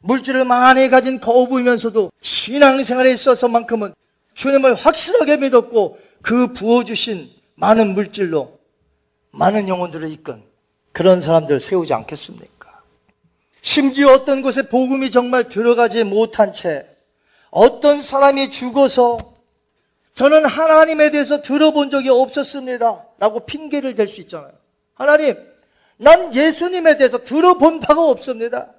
[0.00, 3.94] 물질을 많이 가진 거부이면서도 신앙생활에 있어서만큼은
[4.34, 8.58] 주님을 확실하게 믿었고 그 부어주신 많은 물질로
[9.32, 10.42] 많은 영혼들을 이끈
[10.92, 12.80] 그런 사람들 세우지 않겠습니까?
[13.60, 16.86] 심지어 어떤 곳에 복음이 정말 들어가지 못한 채
[17.50, 19.35] 어떤 사람이 죽어서
[20.16, 23.04] 저는 하나님에 대해서 들어본 적이 없었습니다.
[23.18, 24.52] 라고 핑계를 댈 수 있잖아요.
[24.94, 25.36] 하나님,
[25.98, 28.72] 난 예수님에 대해서 들어본 바가 없습니다.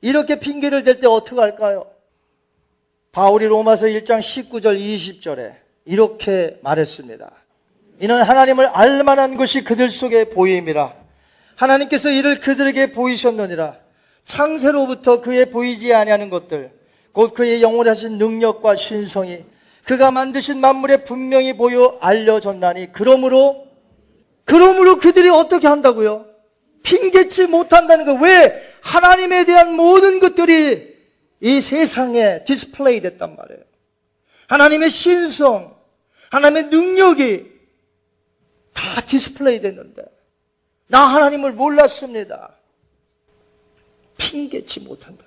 [0.00, 1.86] 이렇게 핑계를 댈 때 어떻게 할까요?
[3.10, 5.56] 바울이 로마서 1장 19절 20절에
[5.86, 7.28] 이렇게 말했습니다.
[7.98, 10.94] 이는 하나님을 알만한 것이 그들 속에 보임이라.
[11.56, 13.76] 하나님께서 이를 그들에게 보이셨느니라.
[14.24, 16.70] 창세로부터 그의 보이지 아니하는 것들,
[17.10, 19.44] 곧 그의 영원하신 능력과 신성이
[19.90, 23.66] 그가 만드신 만물에 분명히 보여 알려졌나니 그러므로
[24.44, 26.26] 그러므로 그들이 어떻게 한다고요?
[26.84, 28.14] 핑계치 못한다는 거.
[28.14, 28.76] 왜?
[28.82, 30.96] 하나님에 대한 모든 것들이
[31.40, 33.64] 이 세상에 디스플레이 됐단 말이에요.
[34.46, 35.76] 하나님의 신성,
[36.30, 37.50] 하나님의 능력이
[38.72, 40.04] 다 디스플레이 됐는데,
[40.86, 42.54] 나 하나님을 몰랐습니다.
[44.18, 45.24] 핑계치 못한다.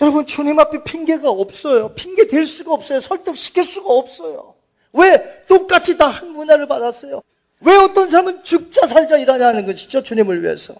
[0.00, 1.94] 여러분, 주님 앞에 핑계가 없어요.
[1.94, 3.00] 핑계 될 수가 없어요.
[3.00, 4.54] 설득시킬 수가 없어요.
[4.92, 5.44] 왜?
[5.46, 7.22] 똑같이 다 한 문화를 받았어요.
[7.60, 10.02] 왜 어떤 사람은 죽자 살자 일하냐는 것이죠.
[10.02, 10.74] 주님을 위해서.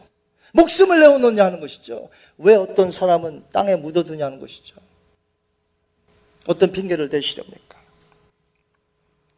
[0.52, 2.08] 목숨을 내어놓냐 하는 것이죠.
[2.38, 4.76] 왜 어떤 사람은 땅에 묻어두냐는 것이죠.
[6.46, 7.78] 어떤 핑계를 대시렵니까?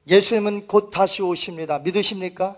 [0.09, 1.81] 예수님은 곧 다시 오십니다.
[1.81, 2.57] 믿으십니까?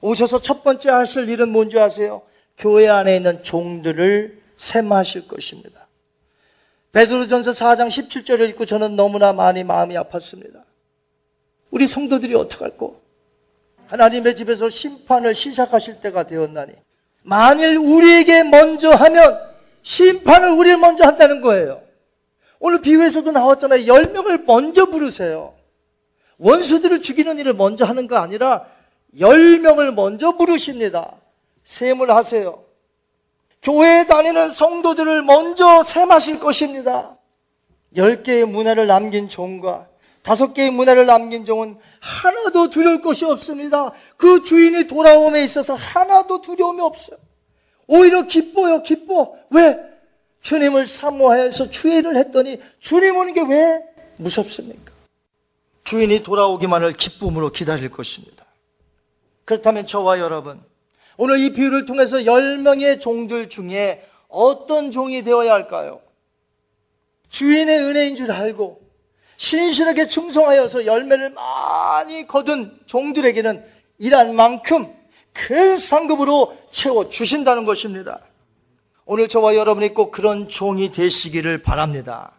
[0.00, 2.22] 오셔서 첫 번째 하실 일은 뭔지 아세요?
[2.58, 5.81] 교회 안에 있는 종들을 셈하실 것입니다.
[6.92, 10.62] 베드로전서 4장 17절을 읽고 저는 너무나 많이 마음이 아팠습니다.
[11.70, 13.00] 우리 성도들이 어떡할꼬?
[13.86, 16.74] 하나님의 집에서 심판을 시작하실 때가 되었나니
[17.22, 19.40] 만일 우리에게 먼저 하면
[19.82, 21.82] 심판을 우리 먼저 한다는 거예요.
[22.58, 23.84] 오늘 비유에서도 나왔잖아요.
[23.84, 25.54] 10명을 먼저 부르세요.
[26.38, 28.66] 원수들을 죽이는 일을 먼저 하는 거 아니라
[29.16, 31.12] 10명을 먼저 부르십니다.
[31.64, 32.62] 셈을 하세요.
[33.62, 37.16] 교회에 다니는 성도들을 먼저 셈하실 것입니다.
[37.96, 39.86] 10개의 문화를 남긴 종과
[40.22, 43.92] 다섯 개의 문화를 남긴 종은 하나도 두려울 것이 없습니다.
[44.16, 47.18] 그 주인이 돌아옴에 있어서 하나도 두려움이 없어요.
[47.86, 49.34] 오히려 기뻐요, 기뻐.
[49.50, 49.78] 왜?
[50.40, 53.82] 주님을 사모하여서 주의를 했더니 주님 오는 게 왜
[54.16, 54.92] 무섭습니까?
[55.84, 58.44] 주인이 돌아오기만을 기쁨으로 기다릴 것입니다.
[59.44, 60.60] 그렇다면 저와 여러분,
[61.16, 66.00] 오늘 이 비유를 통해서 10명의 종들 중에 어떤 종이 되어야 할까요?
[67.28, 68.80] 주인의 은혜인 줄 알고
[69.36, 73.64] 신실하게 충성하여서 열매를 많이 거둔 종들에게는
[73.98, 74.94] 일한 만큼
[75.32, 78.20] 큰 상급으로 채워 주신다는 것입니다.
[79.04, 82.32] 오늘 저와 여러분이 꼭 그런 종이 되시기를 바랍니다.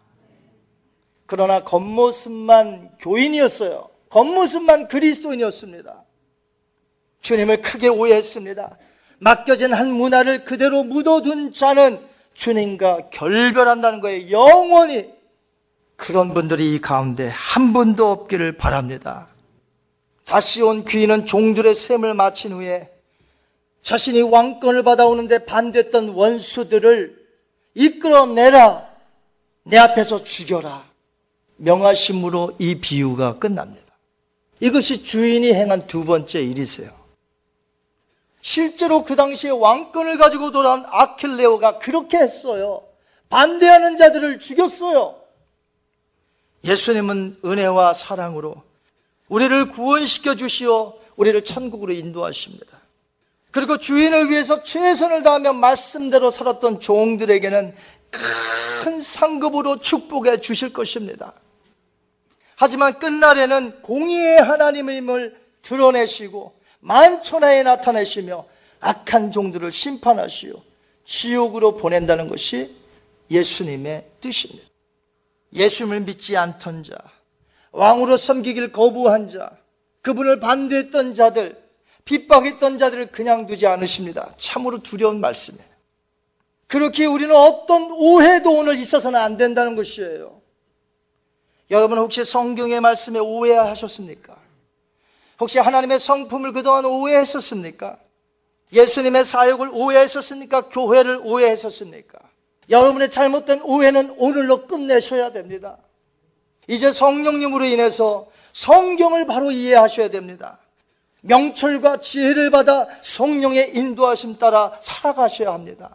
[1.26, 3.88] 그러나 겉모습만 교인이었어요.
[4.10, 6.03] 겉모습만 그리스도인이었습니다.
[7.24, 8.76] 주님을 크게 오해했습니다.
[9.18, 11.98] 맡겨진 한 문화를 그대로 묻어둔 자는
[12.34, 14.30] 주님과 결별한다는 거예요.
[14.30, 15.10] 영원히
[15.96, 19.28] 그런 분들이 이 가운데 한 분도 없기를 바랍니다.
[20.26, 22.90] 다시 온 귀인은 종들의 셈을 마친 후에
[23.82, 27.24] 자신이 왕권을 받아오는데 반대했던 원수들을
[27.74, 28.86] 이끌어내라.
[29.64, 30.84] 내 앞에서 죽여라.
[31.56, 33.84] 명하심으로 이 비유가 끝납니다.
[34.60, 37.03] 이것이 주인이 행한 두 번째 일이세요.
[38.46, 42.84] 실제로 그 당시에 왕권을 가지고 돌아온 아킬레오가 그렇게 했어요.
[43.30, 45.18] 반대하는 자들을 죽였어요.
[46.62, 48.62] 예수님은 은혜와 사랑으로
[49.28, 52.66] 우리를 구원시켜 주시어 우리를 천국으로 인도하십니다.
[53.50, 57.74] 그리고 주인을 위해서 최선을 다하며 말씀대로 살았던 종들에게는
[58.10, 61.32] 큰 상급으로 축복해 주실 것입니다.
[62.56, 68.44] 하지만 끝날에는 공의의 하나님임을 드러내시고 만천하에 나타내시며
[68.80, 70.52] 악한 종들을 심판하시어
[71.06, 72.74] 지옥으로 보낸다는 것이
[73.30, 74.68] 예수님의 뜻입니다.
[75.54, 76.96] 예수님을 믿지 않던 자,
[77.72, 79.56] 왕으로 섬기길 거부한 자,
[80.02, 81.62] 그분을 반대했던 자들,
[82.04, 84.34] 핍박했던 자들을 그냥 두지 않으십니다.
[84.36, 85.74] 참으로 두려운 말씀이에요.
[86.66, 90.42] 그렇게 우리는 어떤 오해도 오늘 있어서는 안 된다는 것이에요.
[91.70, 94.43] 여러분 혹시 성경의 말씀에 오해하셨습니까?
[95.40, 97.98] 혹시 하나님의 성품을 그동안 오해했었습니까?
[98.72, 100.68] 예수님의 사역을 오해했었습니까?
[100.68, 102.18] 교회를 오해했었습니까?
[102.70, 105.76] 여러분의 잘못된 오해는 오늘로 끝내셔야 됩니다.
[106.66, 110.58] 이제 성령님으로 인해서 성경을 바로 이해하셔야 됩니다.
[111.22, 115.90] 명철과 지혜를 받아 성령의 인도하심 따라 살아가셔야 합니다.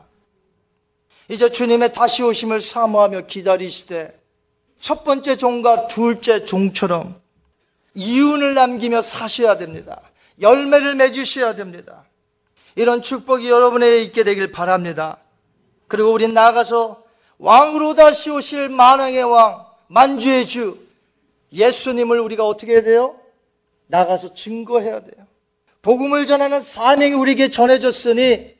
[1.27, 4.19] 이제 주님의 다시 오심을 사모하며 기다리시되
[4.79, 7.18] 첫 번째 종과 둘째 종처럼
[7.99, 10.01] 이윤을 남기며 사셔야 됩니다.
[10.39, 12.05] 열매를 맺으셔야 됩니다.
[12.75, 15.17] 이런 축복이 여러분에게 있게 되길 바랍니다.
[15.87, 17.03] 그리고 우리 나가서
[17.39, 20.77] 왕으로 다시 오실 만왕의 왕, 만주의 주,
[21.51, 23.19] 예수님을 우리가 어떻게 해야 돼요?
[23.87, 25.27] 나가서 증거해야 돼요.
[25.81, 28.55] 복음을 전하는 사명이 우리에게 전해졌으니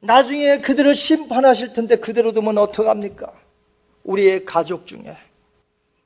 [0.00, 3.32] 나중에 그들을 심판하실 텐데 그대로 두면 어떡합니까?
[4.04, 5.16] 우리의 가족 중에,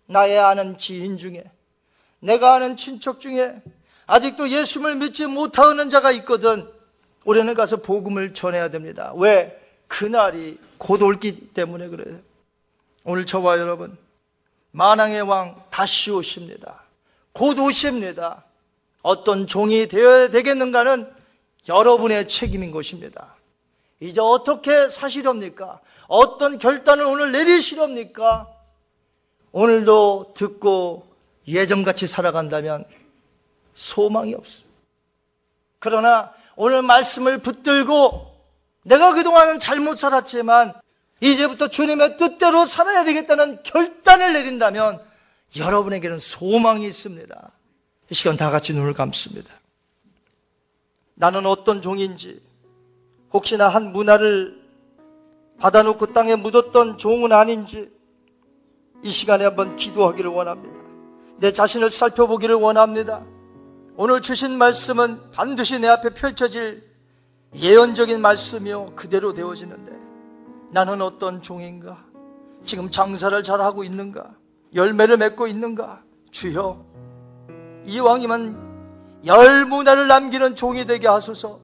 [0.07, 1.45] 나의 아는 지인 중에,
[2.21, 3.61] 내가 아는 친척 중에
[4.07, 6.69] 아직도 예수를 믿지 못하는 자가 있거든
[7.25, 9.13] 우리는 가서 복음을 전해야 됩니다.
[9.17, 9.57] 왜?
[9.87, 12.19] 그날이 곧 올기 때문에 그래요.
[13.05, 13.97] 오늘 저와 여러분,
[14.73, 16.83] 만왕의 왕 다시 오십니다.
[17.33, 18.45] 곧 오십니다.
[19.03, 21.11] 어떤 종이 되어야 되겠는가는
[21.69, 23.35] 여러분의 책임인 것입니다.
[24.01, 25.81] 이제 어떻게 사시렵니까?
[26.09, 28.49] 어떤 결단을 오늘 내리시렵니까?
[29.53, 31.10] 오늘도 듣고
[31.47, 32.85] 예전같이 살아간다면
[33.75, 34.65] 소망이 없어.
[35.79, 38.31] 그러나 오늘 말씀을 붙들고
[38.85, 40.75] 내가 그동안은 잘못 살았지만
[41.21, 45.01] 이제부터 주님의 뜻대로 살아야 되겠다는 결단을 내린다면
[45.57, 47.51] 여러분에게는 소망이 있습니다.
[48.11, 49.53] 이 시간 다 같이 눈을 감습니다.
[51.15, 52.41] 나는 어떤 종인지
[53.33, 54.61] 혹시나 한 문화를
[55.59, 57.93] 받아놓고 땅에 묻었던 종은 아닌지
[59.03, 60.90] 이 시간에 한번 기도하기를 원합니다.
[61.41, 63.25] 내 자신을 살펴보기를 원합니다.
[63.97, 66.85] 오늘 주신 말씀은 반드시 내 앞에 펼쳐질
[67.55, 68.95] 예언적인 말씀이요.
[68.95, 69.91] 그대로 되어지는데
[70.71, 72.05] 나는 어떤 종인가?
[72.63, 74.35] 지금 장사를 잘하고 있는가?
[74.75, 76.03] 열매를 맺고 있는가?
[76.31, 76.85] 주여,
[77.87, 81.61] 이왕이면 열 문화를 남기는 종이 되게 하소서.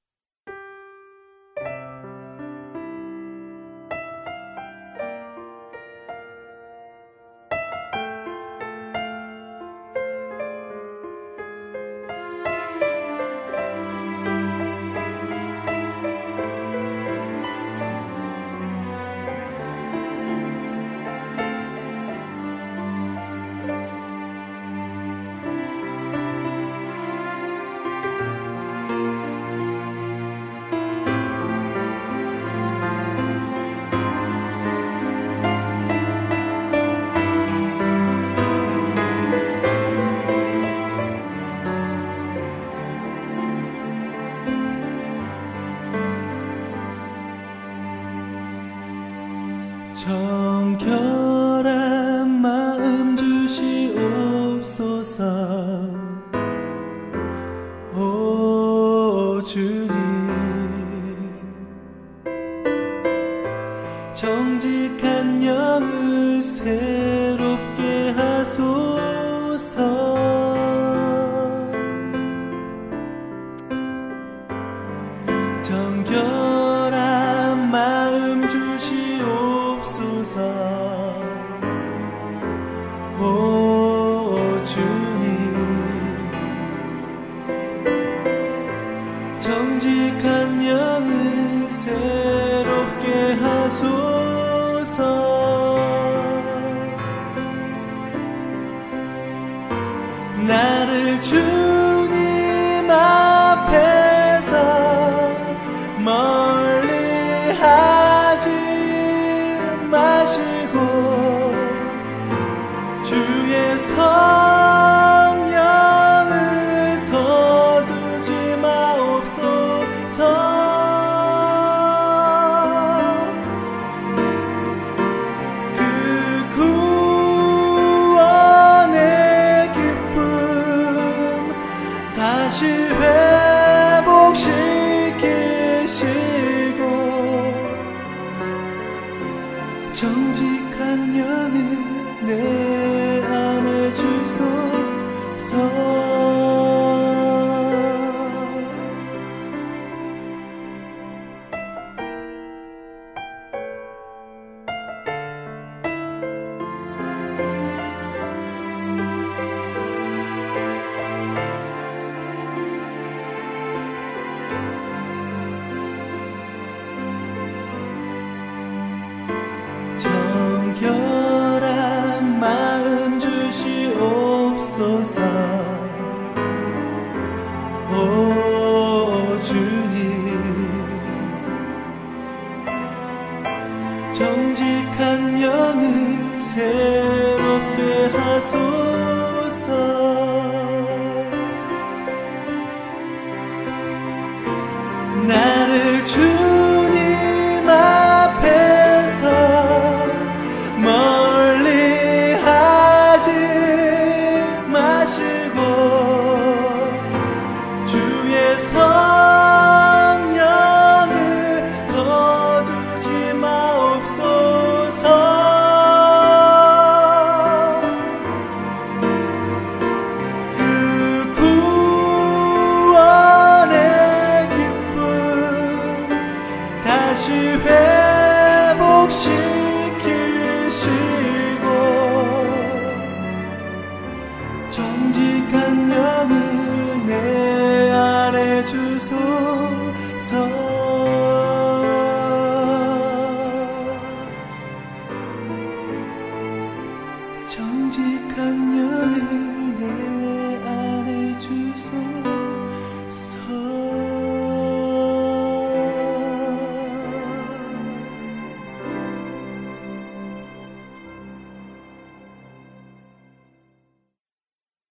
[91.86, 92.15] say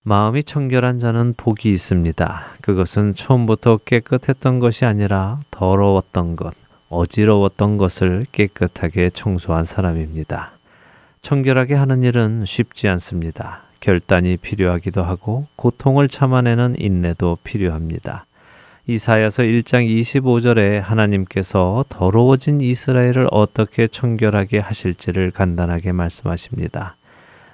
[0.07, 2.45] 마음이 청결한 자는 복이 있습니다.
[2.61, 6.53] 그것은 처음부터 깨끗했던 것이 아니라 더러웠던 것,
[6.89, 10.51] 어지러웠던 것을 깨끗하게 청소한 사람입니다.
[11.23, 13.63] 청결하게 하는 일은 쉽지 않습니다.
[13.79, 18.27] 결단이 필요하기도 하고 고통을 참아내는 인내도 필요합니다.
[18.85, 26.95] 이사야서 1장 25절에 하나님께서 더러워진 이스라엘을 어떻게 청결하게 하실지를 간단하게 말씀하십니다.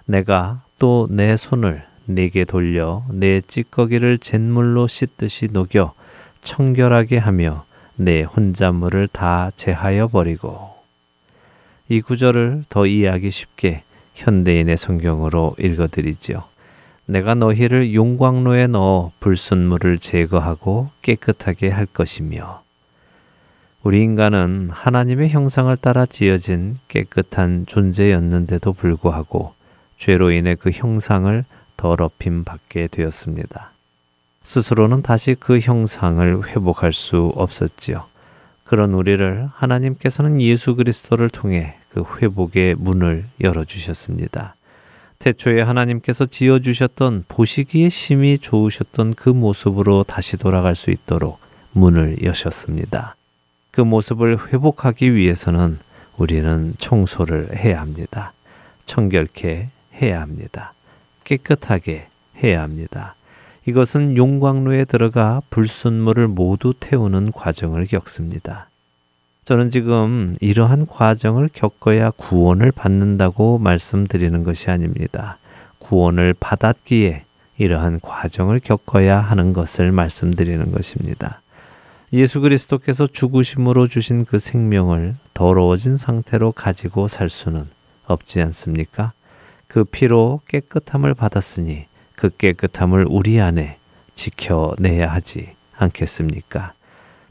[0.04, 5.94] 내가 또 내 손을 내게 돌려 내 찌꺼기를 잿물로 씻듯이 녹여
[6.42, 10.72] 청결하게 하며 내 혼잣물을 다 제하여 버리고
[11.88, 13.84] 이 구절을 더 이해하기 쉽게
[14.16, 16.44] 현대인의 성경으로 읽어드리지요.
[17.06, 22.64] 내가 너희를 용광로에 넣어 불순물을 제거하고 깨끗하게 할 것이며
[23.84, 29.54] 우리 인간은 하나님의 형상을 따라 지어진 깨끗한 존재였는데도 불구하고
[29.98, 31.44] 죄로 인해 그 형상을
[31.82, 33.72] 더럽힘 받게 되었습니다.
[34.44, 38.06] 스스로는 다시 그 형상을 회복할 수 없었지요.
[38.64, 44.56] 그런 우리를 하나님께서는 예수 그리스도를 통해 그 회복의 문을 열어주셨습니다.
[45.18, 51.40] 태초에 하나님께서 지어주셨던 보시기에 심히 좋으셨던 그 모습으로 다시 돌아갈 수 있도록
[51.72, 53.16] 문을 여셨습니다.
[53.72, 55.80] 그 모습을 회복하기 위해서는
[56.18, 58.34] 우리는 청소를 해야 합니다.
[58.86, 59.70] 청결케
[60.00, 60.74] 해야 합니다.
[61.32, 62.08] 깨끗하게
[62.44, 63.16] 해야 합니다.
[63.66, 68.68] 이것은 용광로에 들어가 불순물을 모두 태우는 과정을 겪습니다.
[69.46, 75.38] 저는 지금 이러한 과정을 겪어야 구원을 받는다고 말씀드리는 것이 아닙니다.
[75.80, 77.24] 구원을 받았기에
[77.58, 81.42] 이러한 과정을 겪어야 하는 것을 말씀드리는 것입니다.
[82.14, 87.68] 예수 그리스도께서 죽으심으로 주신 그 생명을 더러워진 상태로 가지고 살 수는
[88.06, 89.14] 없지 않습니까?
[89.72, 91.86] 그 피로 깨끗함을 받았으니
[92.18, 93.78] 그 깨끗함을 우리 안에
[94.16, 96.74] 지켜내야 하지 않겠습니까?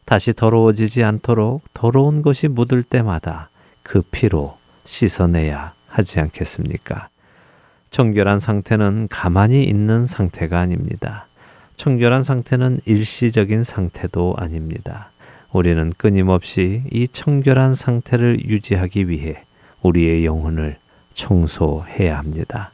[0.07, 3.51] 다시 더러워지지 않도록 더러운 것이 묻을 때마다
[3.83, 7.11] 그 피로 씻어내야 하지 않겠습니까?
[7.91, 11.27] 청결한 상태는 가만히 있는 상태가 아닙니다.
[11.77, 15.11] 청결한 상태는 일시적인 상태도 아닙니다.
[15.53, 19.45] 우리는 끊임없이 이 청결한 상태를 유지하기 위해
[19.83, 20.79] 우리의 영혼을
[21.21, 22.73] 청소해야 합니다.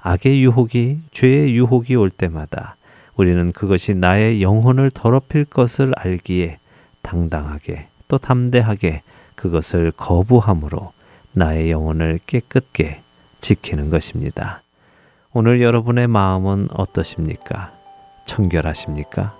[0.00, 2.76] 악의 유혹이, 죄의 유혹이 올 때마다
[3.16, 6.58] 우리는 그것이 나의 영혼을 더럽힐 것을 알기에
[7.02, 9.02] 당당하게 또 담대하게
[9.34, 10.92] 그것을 거부함으로
[11.32, 13.02] 나의 영혼을 깨끗게
[13.40, 14.62] 지키는 것입니다.
[15.32, 17.72] 오늘 여러분의 마음은 어떠십니까?
[18.26, 19.36] 청결하십니까?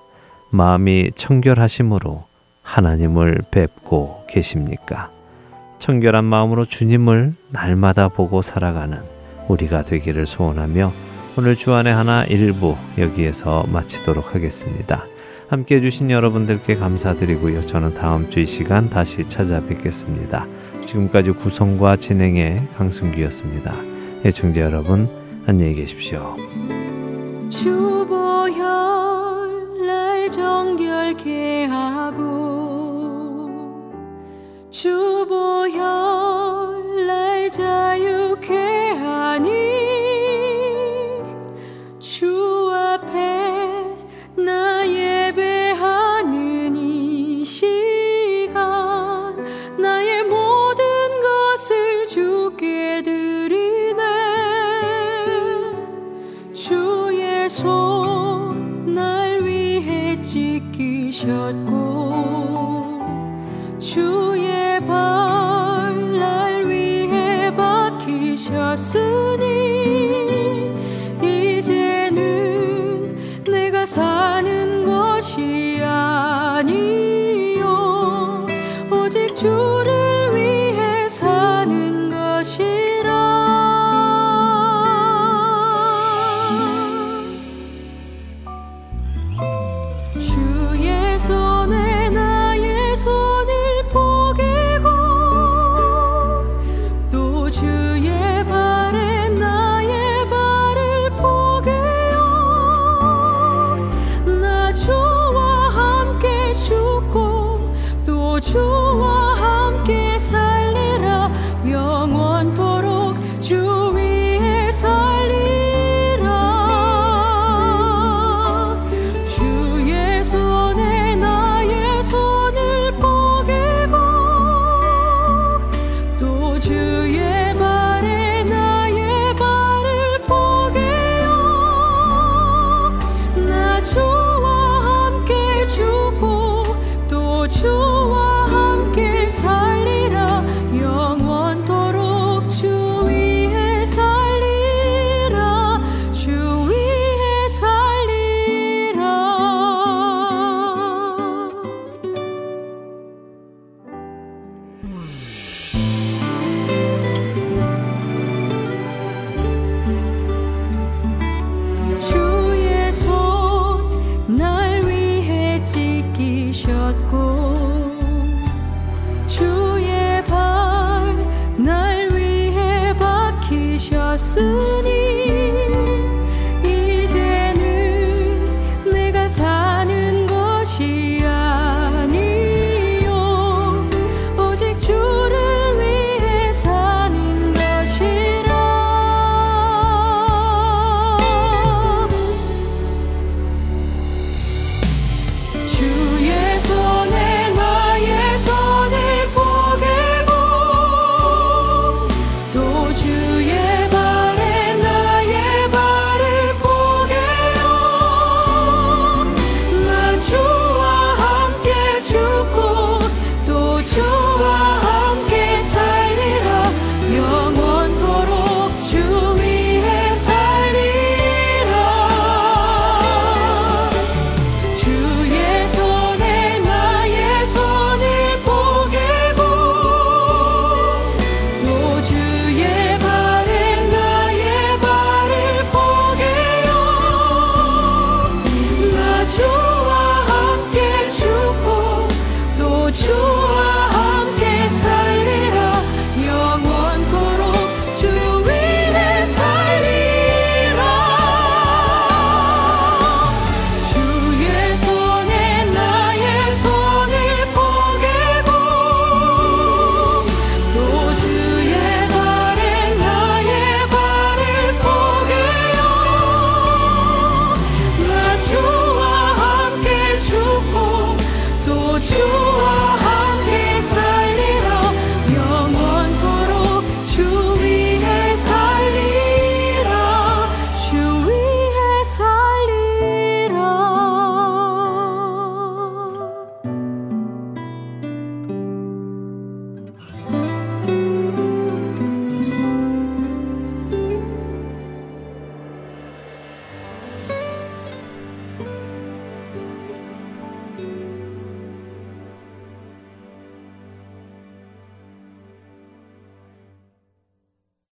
[0.51, 2.25] 마음이 청결하심으로
[2.63, 5.11] 하나님을 뵙고 계십니까?
[5.79, 8.99] 청결한 마음으로 주님을 날마다 보고 살아가는
[9.49, 10.93] 우리가 되기를 소원하며
[11.37, 15.05] 오늘 주안의 하나 일부 여기에서 마치도록 하겠습니다.
[15.49, 17.63] 함께 해주신 여러분들께 감사드리고요.
[17.63, 20.47] 저는 다음 주 이 시간 다시 찾아뵙겠습니다.
[20.85, 23.75] 지금까지 구성과 진행의 강승규였습니다.
[24.25, 25.09] 애청자 여러분,
[25.47, 26.37] 안녕히 계십시오.
[27.49, 28.59] 주보혈
[29.87, 32.68] 날 정결케 하고
[34.81, 35.75] 주보혈
[37.09, 39.51] 날 자유케 하니
[41.99, 43.97] 주 앞에
[44.37, 47.78] 나 예배하는 이시